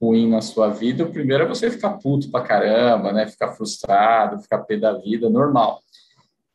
[0.00, 3.28] ruim na sua vida, o primeiro é você ficar puto pra caramba, né?
[3.28, 5.80] Ficar frustrado, ficar pé da vida, normal.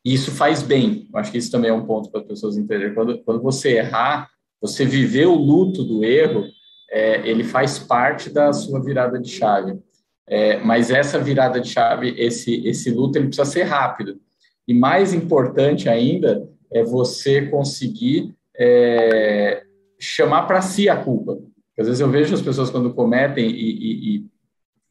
[0.07, 1.05] E isso faz bem.
[1.11, 2.93] Eu acho que isso também é um ponto para as pessoas entenderem.
[2.93, 4.29] Quando, quando você errar,
[4.61, 6.45] você viver o luto do erro,
[6.89, 9.77] é, ele faz parte da sua virada de chave.
[10.25, 14.17] É, mas essa virada de chave, esse, esse luto, ele precisa ser rápido.
[14.65, 19.61] E mais importante ainda é você conseguir é,
[19.99, 21.37] chamar para si a culpa.
[21.77, 24.25] Às vezes eu vejo as pessoas quando cometem, e, e, e,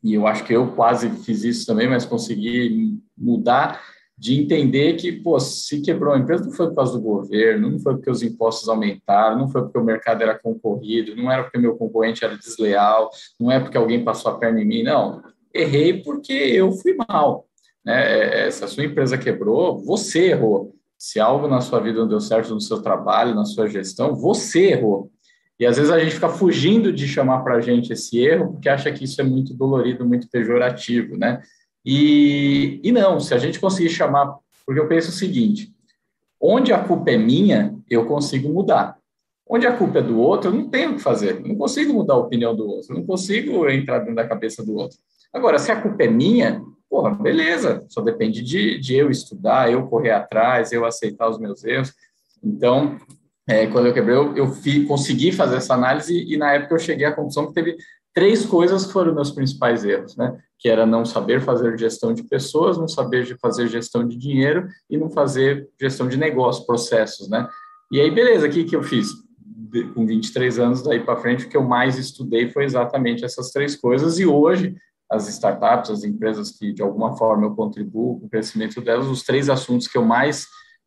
[0.04, 3.80] e eu acho que eu quase fiz isso também, mas consegui mudar
[4.18, 7.78] de entender que, pô, se quebrou a empresa não foi por causa do governo, não
[7.78, 11.58] foi porque os impostos aumentaram, não foi porque o mercado era concorrido, não era porque
[11.58, 15.22] meu concorrente era desleal, não é porque alguém passou a perna em mim, não.
[15.52, 17.46] Errei porque eu fui mal.
[17.84, 18.46] Né?
[18.46, 20.74] É, se a sua empresa quebrou, você errou.
[20.98, 24.70] Se algo na sua vida não deu certo no seu trabalho, na sua gestão, você
[24.70, 25.10] errou.
[25.58, 28.68] E às vezes a gente fica fugindo de chamar para a gente esse erro porque
[28.68, 31.42] acha que isso é muito dolorido, muito pejorativo, né?
[31.86, 34.34] E, e não, se a gente conseguir chamar,
[34.66, 35.72] porque eu penso o seguinte:
[36.40, 38.98] onde a culpa é minha, eu consigo mudar.
[39.48, 41.36] Onde a culpa é do outro, eu não tenho o que fazer.
[41.36, 44.64] Eu não consigo mudar a opinião do outro, eu não consigo entrar dentro da cabeça
[44.64, 44.98] do outro.
[45.32, 49.86] Agora, se a culpa é minha, porra, beleza, só depende de, de eu estudar, eu
[49.86, 51.94] correr atrás, eu aceitar os meus erros.
[52.42, 52.98] Então,
[53.48, 56.78] é, quando eu quebrei, eu, eu fi, consegui fazer essa análise e na época eu
[56.80, 57.76] cheguei à conclusão que teve
[58.16, 60.38] três coisas foram meus principais erros, né?
[60.58, 64.96] Que era não saber fazer gestão de pessoas, não saber fazer gestão de dinheiro e
[64.96, 67.46] não fazer gestão de negócio, processos, né?
[67.92, 69.08] E aí, beleza, o que, que eu fiz?
[69.92, 73.76] Com 23 anos, daí para frente, o que eu mais estudei foi exatamente essas três
[73.76, 74.74] coisas, e hoje,
[75.12, 79.24] as startups, as empresas que de alguma forma eu contribuo com o crescimento delas, os
[79.24, 80.46] três assuntos que eu mais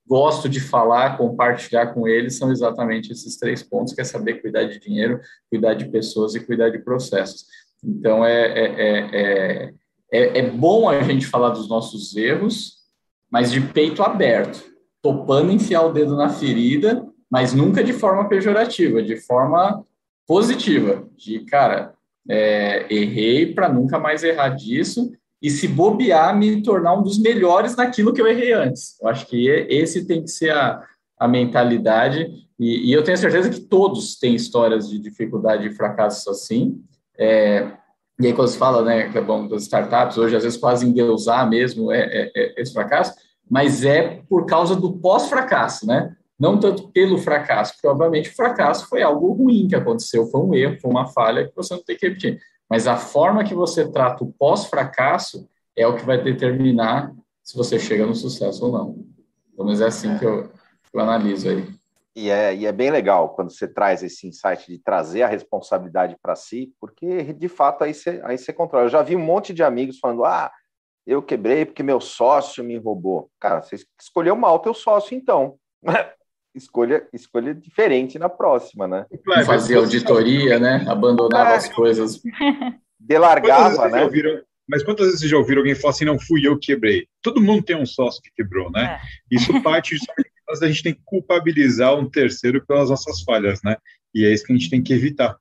[0.10, 4.64] gosto de falar, compartilhar com eles são exatamente esses três pontos, que é saber cuidar
[4.64, 7.46] de dinheiro, cuidar de pessoas e cuidar de processos.
[7.84, 9.74] Então, é, é,
[10.12, 12.80] é, é, bom a gente falar dos nossos erros,
[13.30, 14.66] mas de peito aberto,
[15.00, 19.86] topando enfiar o dedo na ferida, mas nunca de forma pejorativa, de forma
[20.28, 21.94] positiva, de, cara,
[22.90, 28.14] errei para nunca mais errar disso, e se bobear, me tornar um dos melhores naquilo
[28.14, 29.00] que eu errei antes.
[29.02, 30.84] Eu acho que esse tem que ser a,
[31.18, 36.30] a mentalidade, e, e eu tenho certeza que todos têm histórias de dificuldade e fracasso
[36.30, 36.82] assim.
[37.18, 37.72] É,
[38.20, 40.86] e aí, quando se fala, né, que é bom, das startups, hoje às vezes quase
[40.86, 43.16] endeusar mesmo é, é, é esse fracasso,
[43.50, 46.14] mas é por causa do pós-fracasso, né?
[46.38, 50.54] Não tanto pelo fracasso, porque obviamente o fracasso foi algo ruim que aconteceu, foi um
[50.54, 52.40] erro, foi uma falha que você não tem que repetir.
[52.70, 57.80] Mas a forma que você trata o pós-fracasso é o que vai determinar se você
[57.80, 59.06] chega no sucesso ou não.
[59.56, 61.68] Pelo menos é assim que eu, que eu analiso aí.
[62.16, 66.18] E é, e é bem legal quando você traz esse insight de trazer a responsabilidade
[66.22, 68.86] para si, porque de fato aí você, aí você controla.
[68.86, 70.52] Eu já vi um monte de amigos falando: ah,
[71.08, 73.32] eu quebrei porque meu sócio me roubou.
[73.40, 75.58] Cara, você escolheu mal teu sócio, então.
[76.56, 79.06] escolha, escolha diferente na próxima, né?
[79.46, 80.86] Fazer auditoria, né?
[80.88, 82.22] Abandonava é, as coisas.
[83.00, 84.04] Delargava, né?
[84.04, 87.08] Ouviram, mas quantas vezes vocês já ouviram alguém falar assim, não fui eu que quebrei?
[87.24, 89.00] Todo mundo tem um sócio que quebrou, né?
[89.32, 89.36] É.
[89.36, 90.30] Isso parte justamente
[90.62, 93.78] a gente tem que culpabilizar um terceiro pelas nossas falhas, né?
[94.14, 95.38] E é isso que a gente tem que evitar.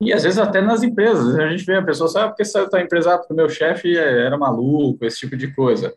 [0.00, 2.80] E às vezes até nas empresas, a gente vê a pessoa, sabe, porque saiu da
[2.80, 5.94] empresa, porque o meu chefe era maluco, esse tipo de coisa.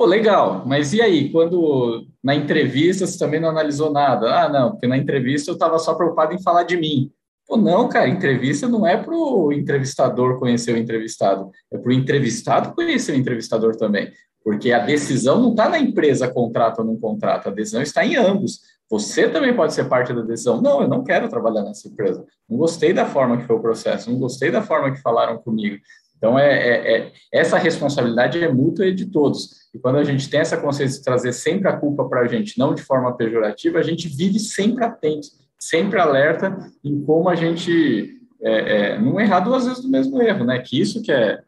[0.00, 4.34] Pô, legal, mas e aí, quando na entrevista você também não analisou nada?
[4.34, 7.12] Ah, não, porque na entrevista eu estava só preocupado em falar de mim.
[7.46, 11.92] Pô, não, cara, entrevista não é para o entrevistador conhecer o entrevistado, é para o
[11.92, 14.10] entrevistado conhecer o entrevistador também.
[14.42, 18.16] Porque a decisão não está na empresa contrata ou não contrata, a decisão está em
[18.16, 18.60] ambos.
[18.88, 20.62] Você também pode ser parte da decisão.
[20.62, 22.24] Não, eu não quero trabalhar nessa empresa.
[22.48, 25.76] Não gostei da forma que foi o processo, não gostei da forma que falaram comigo.
[26.16, 29.59] Então, é, é, é, essa responsabilidade é mútua e de todos.
[29.72, 32.58] E quando a gente tem essa consciência de trazer sempre a culpa para a gente,
[32.58, 35.28] não de forma pejorativa, a gente vive sempre atento,
[35.58, 40.44] sempre alerta em como a gente é, é, não errar duas vezes do mesmo erro,
[40.44, 40.58] né?
[40.58, 41.42] Que isso que é,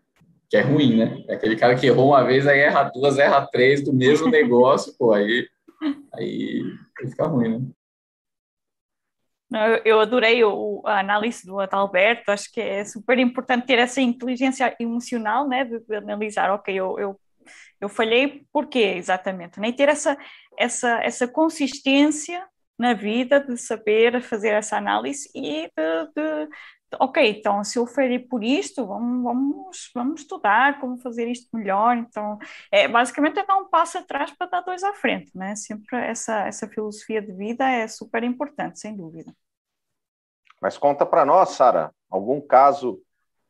[0.48, 1.24] que é ruim, né?
[1.28, 4.94] É aquele cara que errou uma vez, aí erra duas, erra três do mesmo negócio,
[4.98, 5.48] pô, aí,
[6.14, 6.62] aí
[7.00, 7.66] fica ruim, né?
[9.84, 14.74] Eu adorei o, a análise do Adalberto, acho que é super importante ter essa inteligência
[14.80, 17.20] emocional, né, de, de analisar, ok, eu, eu,
[17.80, 19.60] eu falhei, porquê exatamente?
[19.60, 20.16] Nem ter essa,
[20.58, 22.46] essa, essa consistência
[22.78, 26.48] na vida de saber fazer essa análise e de, de,
[26.98, 31.96] ok, então se eu falhei por isto, vamos, vamos, vamos estudar como fazer isto melhor.
[31.96, 32.38] Então,
[32.70, 35.54] é, basicamente é dar um passo atrás para dar dois à frente, né?
[35.54, 39.32] Sempre essa, essa filosofia de vida é super importante, sem dúvida.
[40.60, 43.02] Mas conta para nós, Sara, algum caso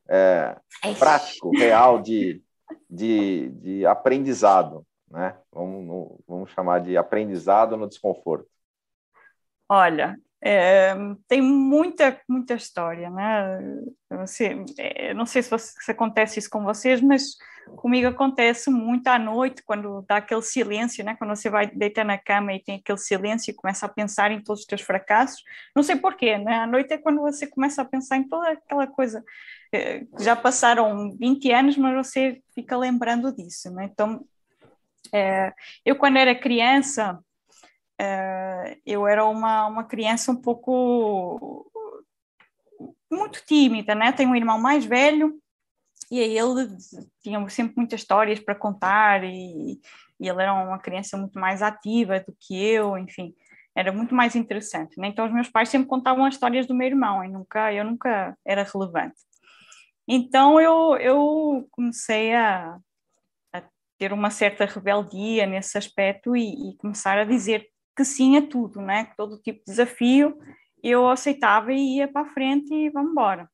[0.09, 0.57] é,
[0.99, 2.43] prático, real de,
[2.89, 5.37] de, de aprendizado, né?
[5.53, 8.49] Vamos, vamos chamar de aprendizado no desconforto.
[9.69, 10.93] Olha, é,
[11.29, 13.61] tem muita, muita história, né?
[14.11, 17.37] Você, é, não sei se, você, se, acontece isso com vocês, mas
[17.77, 21.15] comigo acontece muito à noite, quando dá aquele silêncio, né?
[21.17, 24.43] Quando você vai deitar na cama e tem aquele silêncio e começa a pensar em
[24.43, 25.43] todos os teus fracassos.
[25.77, 26.55] Não sei porquê, né?
[26.57, 29.23] À noite é quando você começa a pensar em toda aquela coisa.
[29.73, 33.89] É, já passaram 20 anos, mas você fica lembrando disso, né?
[33.91, 34.25] Então,
[35.13, 35.53] é,
[35.85, 37.19] eu quando era criança
[38.03, 41.71] Uh, eu era uma, uma criança um pouco
[43.11, 44.11] muito tímida, né?
[44.11, 45.39] Tenho um irmão mais velho
[46.11, 46.69] e ele
[47.23, 49.81] tinha sempre muitas histórias para contar e,
[50.19, 53.35] e, ele era uma criança muito mais ativa do que eu, enfim,
[53.75, 55.09] era muito mais interessante, né?
[55.09, 58.37] Então os meus pais sempre contavam as histórias do meu irmão e nunca, eu nunca
[58.45, 59.15] era relevante.
[60.07, 62.77] Então eu, eu comecei a,
[63.53, 63.63] a
[63.99, 68.81] ter uma certa rebeldia nesse aspecto e, e começar a dizer que sim a tudo,
[68.81, 69.07] né?
[69.07, 70.39] Que todo tipo de desafio
[70.83, 73.49] eu aceitava e ia para a frente e vamos embora.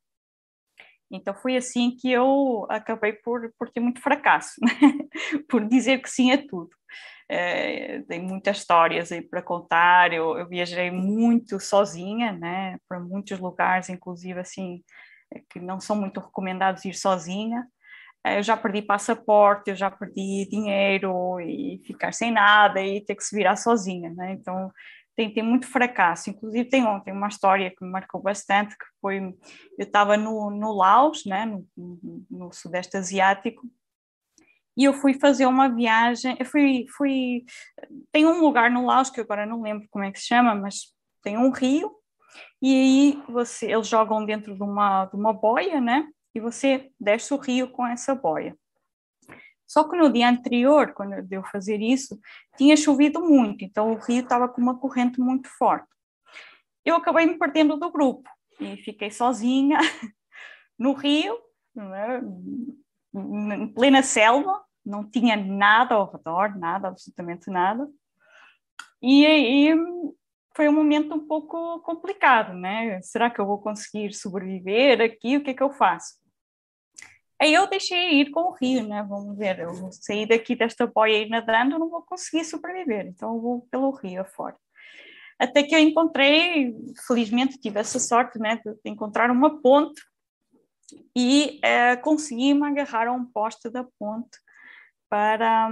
[1.10, 4.70] Então foi assim que eu acabei por, por ter muito fracasso, né?
[5.48, 6.70] por dizer que sim a tudo.
[7.30, 10.12] É, tem muitas histórias aí para contar.
[10.12, 14.82] Eu, eu, viajei muito sozinha, né, para muitos lugares, inclusive assim
[15.50, 17.66] que não são muito recomendados ir sozinha.
[18.24, 23.14] Eh, eu já perdi passaporte, eu já perdi dinheiro e ficar sem nada e ter
[23.14, 24.32] que se virar sozinha, né?
[24.32, 24.70] Então
[25.16, 26.30] tem, tem muito fracasso.
[26.30, 29.34] Inclusive tem, tem uma história que me marcou bastante, que foi, eu
[29.78, 31.46] estava no, no Laos, né?
[31.46, 31.66] no,
[32.30, 33.66] no Sudeste Asiático,
[34.78, 37.44] e eu fui fazer uma viagem, eu fui, fui,
[38.12, 40.94] tem um lugar no Laos que agora não lembro como é que se chama, mas
[41.20, 41.90] tem um rio,
[42.60, 46.08] e aí você, eles jogam dentro de uma, de uma boia, né?
[46.34, 48.56] E você desce o rio com essa boia.
[49.66, 52.18] Só que no dia anterior, quando eu deu fazer isso,
[52.56, 55.88] tinha chovido muito, então o rio estava com uma corrente muito forte.
[56.84, 59.78] Eu acabei me perdendo do grupo e fiquei sozinha
[60.78, 61.38] no rio,
[61.74, 62.22] né?
[63.14, 67.88] em plena selva, não tinha nada ao redor, nada, absolutamente nada.
[69.02, 69.74] E aí
[70.58, 73.00] foi um momento um pouco complicado, né?
[73.00, 75.36] Será que eu vou conseguir sobreviver aqui?
[75.36, 76.16] O que é que eu faço?
[77.40, 79.06] Aí eu deixei ir com o rio, né?
[79.08, 83.36] Vamos ver, eu vou sair daqui desta boia e nadando, não vou conseguir sobreviver, então
[83.36, 84.56] eu vou pelo rio afora.
[85.38, 86.74] Até que eu encontrei,
[87.06, 90.02] felizmente tive essa sorte, né, de encontrar uma ponte
[91.16, 94.36] e é, consegui me agarrar a um poste da ponte
[95.08, 95.70] para,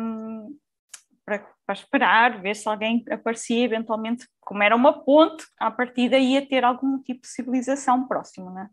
[1.25, 6.35] para, para, esperar, ver se alguém aparecia eventualmente, como era uma ponte, a partir daí
[6.35, 8.69] ia ter algum tipo de civilização próximo, né?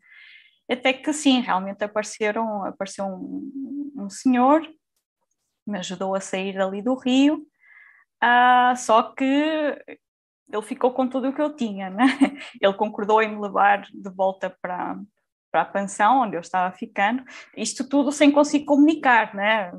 [0.69, 4.61] Até que sim, realmente apareceram, apareceu um, um senhor,
[5.65, 7.45] me ajudou a sair ali do rio,
[8.23, 9.77] uh, só que
[10.51, 12.05] ele ficou com tudo o que eu tinha, né?
[12.61, 14.99] Ele concordou em me levar de volta para,
[15.51, 17.23] para a pensão onde eu estava ficando,
[17.57, 19.71] isto tudo sem conseguir comunicar, né?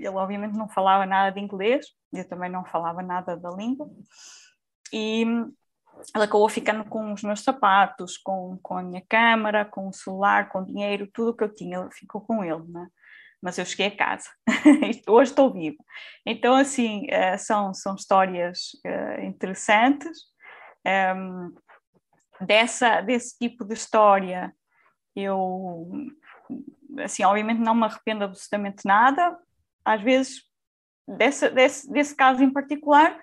[0.00, 3.88] Ele obviamente não falava nada de inglês, eu também não falava nada da língua,
[4.92, 5.22] e
[6.14, 10.48] ele acabou ficando com os meus sapatos, com, com a minha câmara, com o celular,
[10.48, 12.88] com o dinheiro, tudo o que eu tinha, ficou com ele, né?
[13.42, 14.28] Mas eu cheguei a casa,
[15.08, 15.82] hoje estou viva.
[16.26, 20.18] Então, assim, eh, são, são histórias eh, interessantes.
[21.16, 21.54] Um,
[22.40, 24.54] dessa, desse tipo de história,
[25.14, 25.90] eu,
[26.98, 29.36] assim, obviamente não me arrependo absolutamente nada.
[29.94, 30.42] Às vezes,
[31.06, 33.18] desse, desse, desse caso em particular,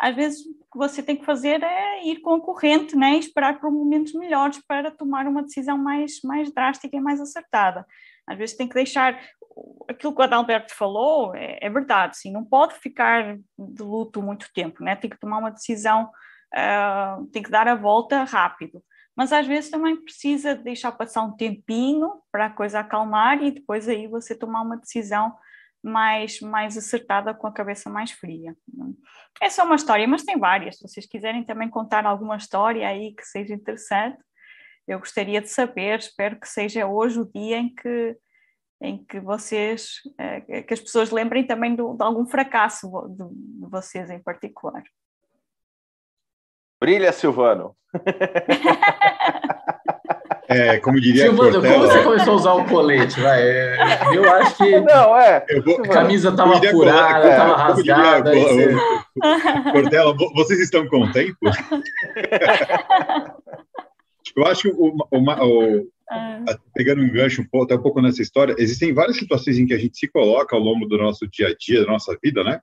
[0.00, 3.16] às vezes o que você tem que fazer é ir com a corrente, né?
[3.16, 7.86] Esperar por momentos melhores para tomar uma decisão mais, mais drástica e mais acertada.
[8.26, 9.18] Às vezes tem que deixar
[9.88, 14.48] aquilo que o Adalberto falou é, é verdade, sim, não pode ficar de luto muito
[14.54, 14.94] tempo, né?
[14.94, 16.10] Tem que tomar uma decisão,
[16.54, 18.82] uh, tem que dar a volta rápido
[19.18, 23.88] mas às vezes também precisa deixar passar um tempinho para a coisa acalmar e depois
[23.88, 25.34] aí você tomar uma decisão
[25.82, 28.56] mais, mais acertada com a cabeça mais fria.
[29.40, 30.78] É só uma história, mas tem várias.
[30.78, 34.18] Se vocês quiserem também contar alguma história aí que seja interessante,
[34.86, 35.98] eu gostaria de saber.
[35.98, 38.16] Espero que seja hoje o dia em que
[38.80, 43.66] em que vocês, eh, que as pessoas lembrem também do, de algum fracasso de, de
[43.68, 44.84] vocês em particular.
[46.80, 47.76] Brilha, Silvano.
[50.48, 53.20] É, como diria Silvano, Cortella, como você começou a usar o colete?
[53.20, 53.42] Vai?
[53.42, 53.76] É,
[54.14, 55.44] eu acho que não, é.
[55.62, 58.30] Vou, a camisa estava furada, estava rasgada.
[58.30, 58.74] Diria, você...
[59.72, 61.36] Cortella, vocês estão com tempo?
[64.34, 66.42] eu acho que o, o, o, ah.
[66.74, 69.74] pegando um gancho um pouco, até um pouco nessa história, existem várias situações em que
[69.74, 72.58] a gente se coloca ao longo do nosso dia a dia, da nossa vida, né?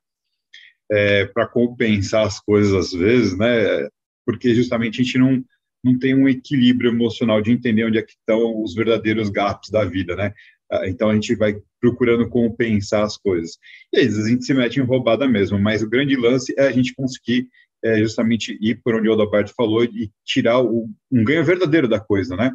[0.91, 3.87] É, para compensar as coisas às vezes, né?
[4.25, 5.43] porque justamente a gente não,
[5.85, 9.85] não tem um equilíbrio emocional de entender onde é que estão os verdadeiros gaps da
[9.85, 10.33] vida, né?
[10.71, 13.51] Ah, então a gente vai procurando compensar as coisas.
[13.93, 16.71] E aí, a gente se mete em roubada mesmo, mas o grande lance é a
[16.71, 17.47] gente conseguir
[17.83, 21.99] é, justamente ir por onde o Adalberto falou e tirar o, um ganho verdadeiro da
[21.99, 22.51] coisa, né?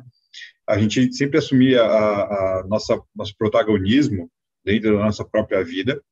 [0.68, 4.28] A gente sempre assumia a, a nossa nosso protagonismo
[4.64, 6.02] dentro da nossa própria vida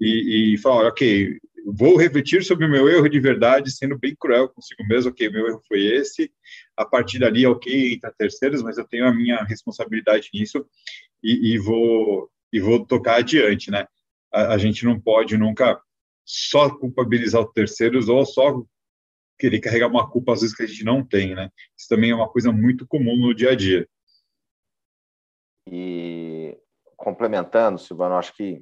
[0.00, 1.36] e, e falar, ok,
[1.66, 5.46] vou refletir sobre o meu erro de verdade, sendo bem cruel consigo mesmo, ok, meu
[5.46, 6.32] erro foi esse,
[6.76, 10.66] a partir dali, ok, entra terceiros, mas eu tenho a minha responsabilidade nisso
[11.22, 13.86] e, e vou e vou tocar adiante, né?
[14.32, 15.80] A, a, gente não pode nunca
[16.24, 18.60] só culpabilizar os terceiros ou só
[19.38, 21.48] querer carregar uma culpa às vezes que a gente não tem, né?
[21.78, 23.88] Isso também é uma coisa muito comum no dia a dia.
[25.70, 26.58] E
[26.96, 28.60] complementando, Silvano, acho que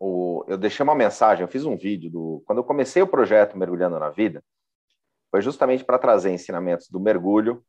[0.00, 3.56] o, eu deixei uma mensagem, eu fiz um vídeo do quando eu comecei o projeto
[3.56, 4.42] Mergulhando na Vida,
[5.30, 7.62] foi justamente para trazer ensinamentos do mergulho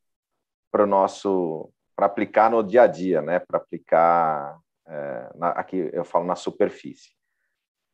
[0.71, 3.37] para nosso aplicar no dia a dia, né?
[3.37, 7.11] Para aplicar é, na, aqui eu falo na superfície.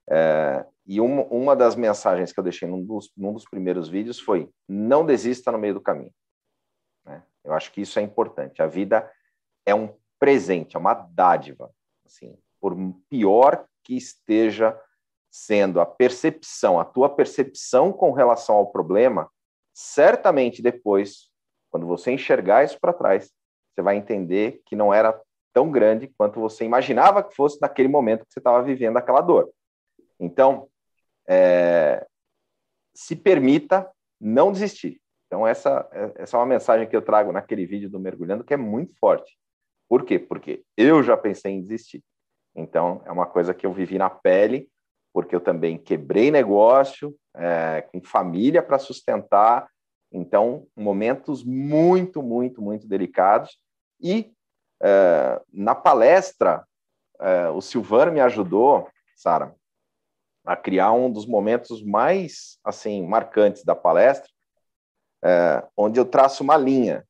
[0.10, 4.20] É, e uma, uma das mensagens que eu deixei num dos, num dos primeiros vídeos
[4.20, 6.14] foi: não desista no meio do caminho.
[7.06, 7.22] Né?
[7.44, 8.62] Eu acho que isso é importante.
[8.62, 9.12] A vida
[9.66, 11.70] é um presente, é uma dádiva.
[12.06, 12.76] Assim, por
[13.10, 14.78] pior que esteja
[15.32, 19.32] sendo a percepção, a tua percepção com relação ao problema,
[19.74, 21.32] certamente depois,
[21.70, 23.32] quando você enxergar isso para trás,
[23.74, 25.18] você vai entender que não era
[25.54, 29.50] tão grande quanto você imaginava que fosse naquele momento que você estava vivendo aquela dor.
[30.20, 30.68] Então,
[31.26, 32.06] é,
[32.94, 35.00] se permita não desistir.
[35.28, 38.58] Então, essa, essa é uma mensagem que eu trago naquele vídeo do Mergulhando, que é
[38.58, 39.38] muito forte.
[39.88, 40.20] Por quê?
[40.20, 42.04] Porque eu já pensei em desistir.
[42.58, 44.68] Então, é uma coisa que eu vivi na pele,
[45.14, 49.70] porque eu também quebrei negócio, é, com família para sustentar.
[50.12, 53.60] Então, momentos muito, muito, muito delicados.
[54.01, 54.34] E
[54.82, 56.66] é, na palestra,
[57.20, 59.55] é, o Silvano me ajudou, Sara,
[60.43, 64.30] a criar um dos momentos mais assim marcantes da palestra,
[65.24, 67.07] é, onde eu traço uma linha,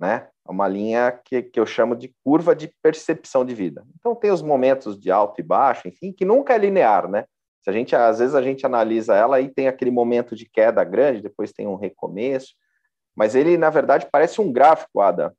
[0.00, 0.26] né?
[0.48, 3.84] Uma linha que, que eu chamo de curva de percepção de vida.
[3.98, 7.24] Então tem os momentos de alto e baixo, enfim, que nunca é linear, né?
[7.62, 10.82] Se a gente às vezes a gente analisa ela e tem aquele momento de queda
[10.82, 12.54] grande, depois tem um recomeço,
[13.14, 15.34] mas ele na verdade parece um gráfico, Ada,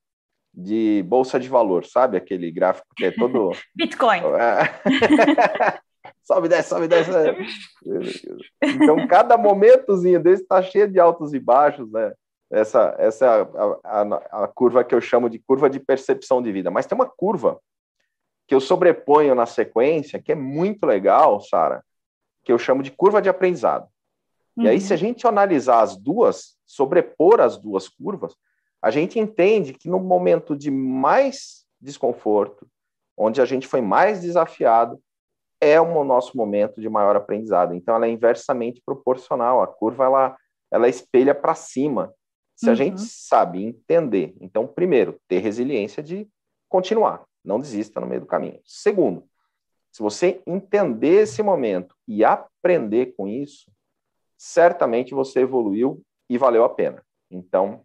[0.54, 2.16] de bolsa de valor, sabe?
[2.16, 4.22] Aquele gráfico que é todo Bitcoin.
[6.24, 7.12] sobe, desce, sobe, desce.
[7.12, 7.36] Né?
[8.64, 12.14] Então, cada momentozinho desse está cheio de altos e baixos, né?
[12.52, 16.52] Essa, essa é a, a, a, curva que eu chamo de curva de percepção de
[16.52, 16.70] vida.
[16.70, 17.60] Mas tem uma curva
[18.46, 21.84] que eu sobreponho na sequência, que é muito legal, Sara,
[22.44, 23.88] que eu chamo de curva de aprendizado.
[24.58, 24.66] Uhum.
[24.66, 25.00] E aí, se a uhum.
[25.00, 28.36] gente analisar as duas, sobrepor as duas curvas,
[28.82, 32.68] a gente entende que no momento de mais desconforto,
[33.16, 35.00] onde a gente foi mais desafiado,
[35.62, 37.76] é o nosso momento de maior aprendizado.
[37.76, 39.62] Então, ela é inversamente proporcional.
[39.62, 40.38] A curva ela,
[40.72, 42.12] ela espelha para cima.
[42.62, 42.74] Se uhum.
[42.74, 46.30] a gente sabe entender, então, primeiro, ter resiliência de
[46.70, 48.62] continuar, não desista no meio do caminho.
[48.64, 49.28] Segundo,
[49.92, 53.72] se você entender esse momento e aprender com isso,
[54.38, 57.04] certamente você evoluiu e valeu a pena.
[57.32, 57.84] Então,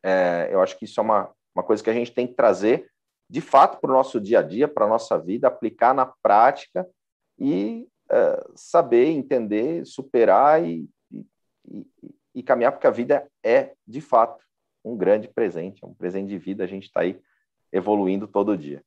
[0.00, 2.88] é, eu acho que isso é uma, uma coisa que a gente tem que trazer
[3.28, 6.88] de fato para o nosso dia a dia, para a nossa vida, aplicar na prática
[7.36, 11.84] e uh, saber, entender, superar e, e,
[12.34, 14.42] e, caminhar, porque a vida é, de fato,
[14.84, 17.18] um grande presente, é um presente de vida, a gente está aí
[17.72, 18.82] evoluindo todo dia.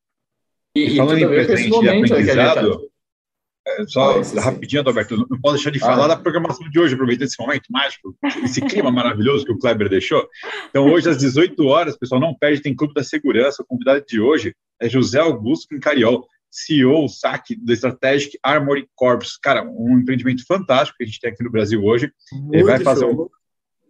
[0.76, 2.92] E, e falando em presente de aprendizado,
[3.88, 5.88] só rapidinho, Alberto, não posso deixar de ah.
[5.88, 9.90] falar da programação de hoje, aproveitando esse momento mágico, esse clima maravilhoso que o Kleber
[9.90, 10.28] deixou.
[10.70, 13.64] Então, hoje, às 18 horas, pessoal, não perde, tem Clube da Segurança.
[13.64, 19.38] O convidado de hoje é José Augusto Cariol, CEO, SAC do Strategic Armory Corps.
[19.42, 22.14] Cara, um empreendimento fantástico que a gente tem aqui no Brasil hoje.
[22.32, 23.26] Muito ele vai fazer show.
[23.26, 23.30] um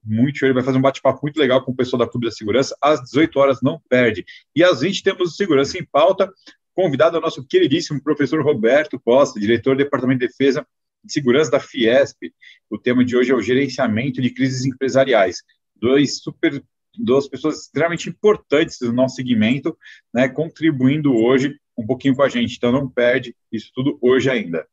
[0.03, 0.47] muito show.
[0.47, 2.75] Ele vai fazer um bate-papo muito legal com o pessoal da Clube da Segurança.
[2.81, 4.25] Às 18 horas, não perde.
[4.55, 6.31] E às 20 temos o Segurança em Pauta
[6.73, 10.65] convidado ao nosso queridíssimo professor Roberto Costa, diretor do Departamento de Defesa
[11.05, 12.33] e Segurança da Fiesp.
[12.69, 15.37] O tema de hoje é o gerenciamento de crises empresariais.
[15.75, 16.61] Dois super
[16.97, 19.77] duas pessoas extremamente importantes do nosso segmento,
[20.13, 22.55] né, contribuindo hoje um pouquinho com a gente.
[22.55, 24.67] Então não perde isso tudo hoje ainda.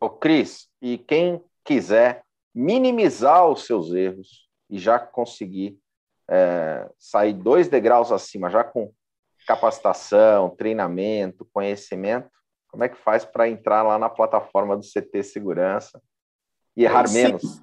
[0.00, 2.22] Ô Cris, e quem quiser
[2.54, 5.78] minimizar os seus erros e já conseguir
[6.28, 8.92] é, sair dois degraus acima, já com
[9.46, 12.30] capacitação, treinamento, conhecimento,
[12.68, 16.00] como é que faz para entrar lá na plataforma do CT Segurança
[16.76, 17.60] e errar é, menos?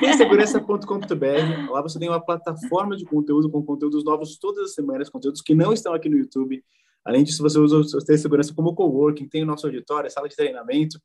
[0.00, 5.42] ctsegurança.com.br, lá você tem uma plataforma de conteúdo com conteúdos novos todas as semanas, conteúdos
[5.42, 6.64] que não estão aqui no YouTube.
[7.06, 10.34] Além disso, você usa o CT Segurança como coworking, tem o nosso auditório, sala de
[10.34, 11.00] treinamento,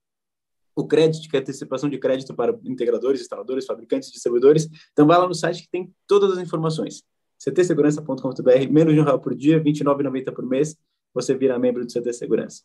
[0.76, 4.68] o crédito, que é antecipação de crédito para integradores, instaladores, fabricantes, distribuidores.
[4.92, 7.04] Então, vai lá no site que tem todas as informações
[7.38, 10.76] ctsegurança.com.br, menos de um real por dia, R$ 29,90 por mês,
[11.14, 12.64] você vira membro do CT Segurança.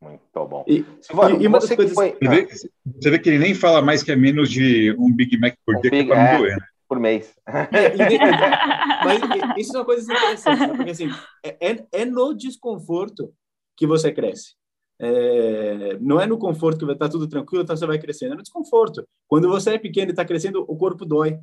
[0.00, 0.64] Muito bom.
[0.68, 1.94] E, Silvano, e uma das coisas...
[1.94, 2.16] Foi...
[2.20, 5.38] Você, vê, você, vê, que ele nem fala mais que é menos de um Big
[5.38, 6.66] Mac por um dia, Big, que é para não doer, né?
[6.88, 7.34] Por mês.
[7.46, 7.94] É,
[9.04, 9.20] mas
[9.58, 10.74] isso é uma coisa interessante, né?
[10.76, 11.08] porque assim,
[11.42, 13.32] é, é, é no desconforto
[13.76, 14.54] que você cresce.
[15.00, 18.36] É, não é no conforto que vai estar tudo tranquilo, então você vai crescendo, é
[18.36, 19.04] no desconforto.
[19.26, 21.38] Quando você é pequeno e está crescendo, o corpo dói.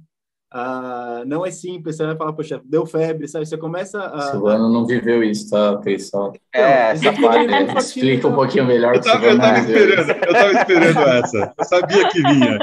[0.53, 3.45] Ah, não é simples, você vai falar, poxa, deu febre, sabe?
[3.45, 4.31] Você começa a.
[4.31, 6.33] Silvano não viveu isso, tá, pessoal?
[6.53, 8.95] É, essa parte explica um pouquinho melhor.
[8.95, 9.27] Eu estava
[9.59, 11.53] esperando, eu estava esperando essa.
[11.57, 12.59] Eu sabia que vinha.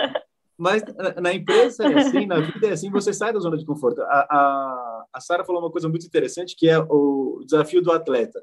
[0.58, 0.82] Mas
[1.22, 4.02] na empresa é assim, na vida é assim, você sai da zona de conforto.
[4.02, 8.42] A, a, a Sara falou uma coisa muito interessante, que é o desafio do atleta.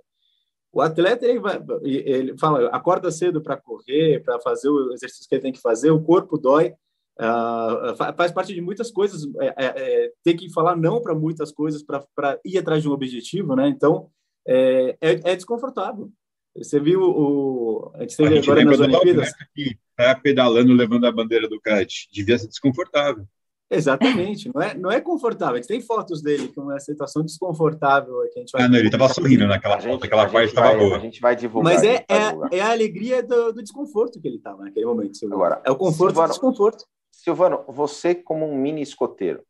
[0.72, 5.36] O atleta, ele, vai, ele fala, acorda cedo para correr, para fazer o exercício que
[5.36, 6.74] ele tem que fazer, o corpo dói,
[7.20, 9.66] uh, faz parte de muitas coisas, é, é,
[10.06, 13.68] é, ter que falar não para muitas coisas para ir atrás de um objetivo, né?
[13.68, 14.10] Então,
[14.48, 16.10] é, é, é desconfortável.
[16.58, 17.92] Você viu o.
[17.96, 19.34] A gente teve a agora nas Olimpíadas.
[19.54, 21.92] Que tá pedalando, levando a bandeira do kart.
[22.12, 23.26] Devia ser desconfortável.
[23.70, 25.56] Exatamente, não é, não é confortável.
[25.56, 28.62] A gente tem fotos dele com uma situação desconfortável que a gente vai.
[28.62, 30.98] Ah, não, ele estava sorrindo naquela gente, foto, aquela parte estava boa.
[30.98, 31.74] A gente vai divulgar.
[31.74, 35.18] Mas é, é, é, a alegria do, do desconforto que ele estava naquele momento.
[35.34, 36.86] Agora, é o conforto Silvano, do desconforto.
[37.12, 39.42] Silvano, você como um mini escoteiro.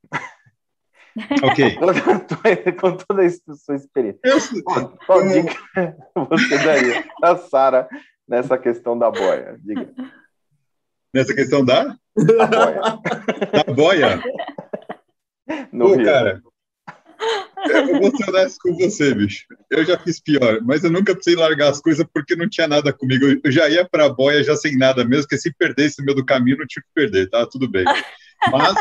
[1.44, 1.76] Ok.
[2.80, 4.22] com toda a sua experiência.
[5.06, 5.56] Qual dica
[6.30, 7.88] você daria a Sara
[8.28, 9.60] nessa questão da boia?
[9.62, 9.94] Diga.
[11.16, 11.96] Nessa questão da?
[12.18, 14.22] Da boia.
[15.48, 15.98] Da boia?
[15.98, 16.42] Pô, cara,
[17.70, 19.46] eu vou ser honesto com você, bicho.
[19.72, 22.92] Eu já fiz pior, mas eu nunca precisei largar as coisas porque não tinha nada
[22.92, 23.28] comigo.
[23.42, 26.26] Eu já ia pra boia já sem nada, mesmo que se perdesse no meio do
[26.26, 27.48] caminho, não tinha que perder, tá?
[27.48, 27.86] Tudo bem.
[28.52, 28.76] Mas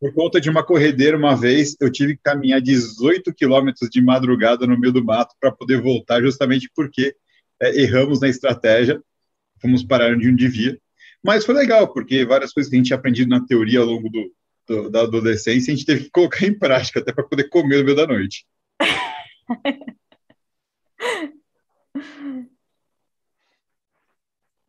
[0.00, 4.66] por conta de uma corredeira, uma vez, eu tive que caminhar 18 quilômetros de madrugada
[4.66, 7.14] no meio do mato para poder voltar, justamente porque
[7.60, 9.02] é, erramos na estratégia,
[9.60, 10.78] fomos parar onde não devia.
[11.24, 14.10] Mas foi legal, porque várias coisas que a gente tinha aprendido na teoria ao longo
[14.10, 14.30] do,
[14.68, 17.84] do, da adolescência, a gente teve que colocar em prática, até para poder comer no
[17.84, 18.46] meio da noite.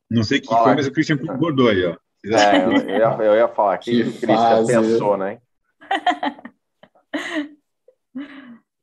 [0.10, 1.98] Não sei o que foi, mas o Christian concordou aí, ó.
[2.26, 5.40] É, eu, ia, eu ia falar que, que o Cristian pensou, né?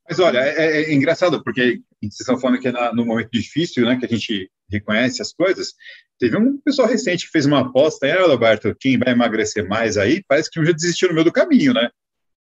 [0.08, 3.30] Mas olha, é, é, é, engraçado, porque vocês estão falando que é na, no momento
[3.32, 5.68] difícil, né, que a gente reconhece as coisas.
[6.18, 10.22] Teve um pessoal recente que fez uma aposta, é, Roberto, quem vai emagrecer mais aí,
[10.26, 11.90] parece que um já desistiu no meio do caminho, né?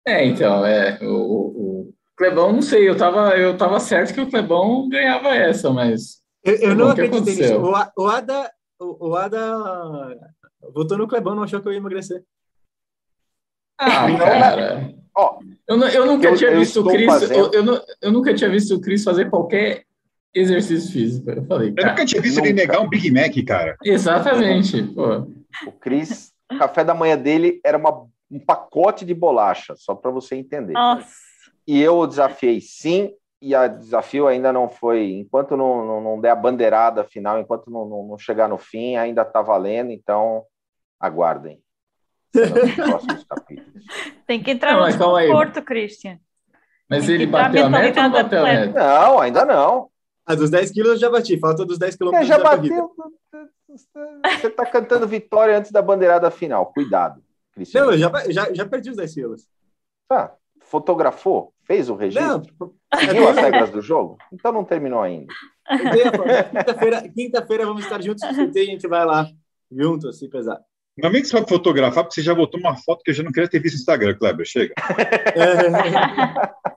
[0.05, 4.29] É, então, é, o, o Clebão, não sei, eu tava, eu tava certo que o
[4.29, 6.21] Clebão ganhava essa, mas...
[6.43, 7.57] Eu, eu não acredito nisso.
[7.57, 10.15] O, o Ada, o, o Ada
[10.73, 12.23] Votou no Clebão, não achou que eu ia emagrecer.
[13.79, 14.93] Ah, cara.
[15.15, 17.21] Ó, eu, eu nunca eu, tinha eu visto o Cris.
[17.31, 19.85] Eu, eu, eu, nunca tinha visto o Cris fazer qualquer
[20.39, 21.29] exercício físico.
[21.29, 21.73] Eu falei.
[21.77, 22.47] Eu nunca tinha visto nunca.
[22.47, 23.77] ele negar um Big Mac, cara.
[23.83, 24.83] Exatamente.
[24.83, 25.27] Pô.
[25.65, 30.11] O Cris, o café da manhã dele era uma, um pacote de bolacha, só para
[30.11, 30.73] você entender.
[30.73, 31.07] Nossa.
[31.67, 33.11] E eu o desafiei sim,
[33.41, 35.11] e o desafio ainda não foi.
[35.11, 38.95] Enquanto não, não, não der a bandeirada final, enquanto não, não, não chegar no fim,
[38.95, 39.91] ainda está valendo.
[39.91, 40.43] Então,
[40.99, 41.59] aguardem.
[44.25, 46.19] Tem que entrar não, no conforto, Christian.
[46.89, 48.79] Mas Tem ele bateu a meta ou não bateu a meta?
[48.79, 49.89] Não, ainda não.
[50.27, 52.29] A dos 10 quilos eu já bati, falta dos 10 quilômetros.
[52.29, 52.91] É, já bateu.
[53.69, 56.65] Você está cantando vitória antes da bandeirada final.
[56.73, 57.23] Cuidado,
[57.53, 57.85] Cristian.
[57.85, 59.47] Não, eu já, já, já perdi os 10 quilos.
[60.07, 60.33] Tá.
[60.59, 61.53] Fotografou?
[61.63, 62.53] Fez o registro?
[62.59, 62.73] Não.
[62.99, 64.17] Seguiu as regras do jogo?
[64.33, 65.33] Então não terminou ainda.
[66.51, 69.29] Quinta-feira quinta vamos estar juntos, a gente vai lá
[69.71, 70.59] juntos, se pesar.
[70.97, 73.23] Não vem que você vai fotografar, porque você já botou uma foto que eu já
[73.23, 74.45] não queria ter visto no Instagram, Kleber.
[74.45, 74.73] Chega.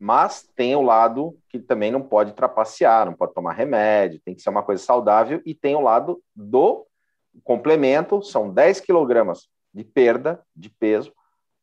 [0.02, 4.42] mas tem o lado que também não pode trapacear, não pode tomar remédio, tem que
[4.42, 6.84] ser uma coisa saudável, e tem o lado do
[7.44, 11.12] complemento, são 10 quilogramas de perda de peso,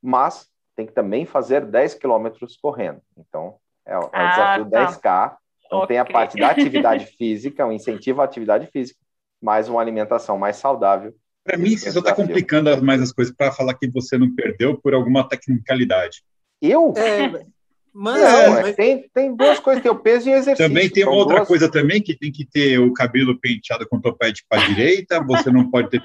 [0.02, 3.02] mas tem que também fazer 10 quilômetros correndo.
[3.18, 4.88] Então, é, o, é o Ah, desafio tá.
[4.88, 5.38] 10K.
[5.66, 9.02] Então, tem a parte da atividade física, o incentivo à atividade física,
[9.42, 11.14] mais uma alimentação mais saudável.
[11.44, 14.80] Para mim, você só está complicando mais as coisas para falar que você não perdeu
[14.80, 16.24] por alguma tecnicalidade.
[16.62, 16.94] Eu?
[16.96, 17.46] É,
[17.94, 20.68] mas, Não, mas- é, tem, tem duas coisas, tem o peso e o exercício.
[20.68, 24.00] Também tem uma outra duas- coisa também, que tem que ter o cabelo penteado com
[24.00, 26.02] topete para a direita, você não pode ter...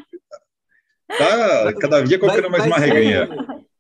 [1.07, 3.29] Tá cada dia colocando mais uma reganha.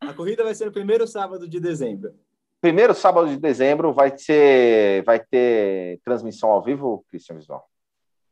[0.01, 2.13] A corrida vai ser no primeiro sábado de dezembro.
[2.61, 7.65] Primeiro sábado de dezembro vai ser, vai ter transmissão ao vivo, Cristian Visual.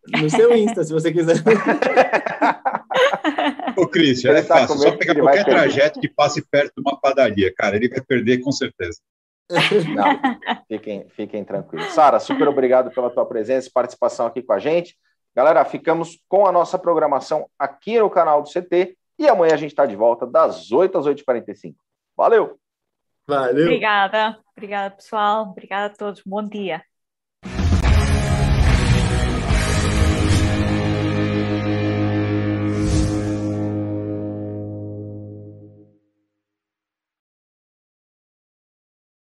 [0.08, 1.36] No seu Insta, se você quiser.
[3.76, 6.98] Ô, Christian, Ele é fácil, só que pegar qualquer trajeto que passe perto de uma
[7.00, 8.98] padaria, cara, ele vai perder com certeza.
[9.94, 11.92] Não, fiquem, fiquem tranquilos.
[11.92, 14.96] Sara, super obrigado pela tua presença e participação aqui com a gente.
[15.34, 19.70] Galera, ficamos com a nossa programação aqui no canal do CT e amanhã a gente
[19.70, 21.74] está de volta das 8 às 8h45.
[22.16, 22.58] Valeu!
[23.26, 23.64] Valeu.
[23.64, 26.82] Obrigada, obrigada pessoal, obrigada a todos, bom dia.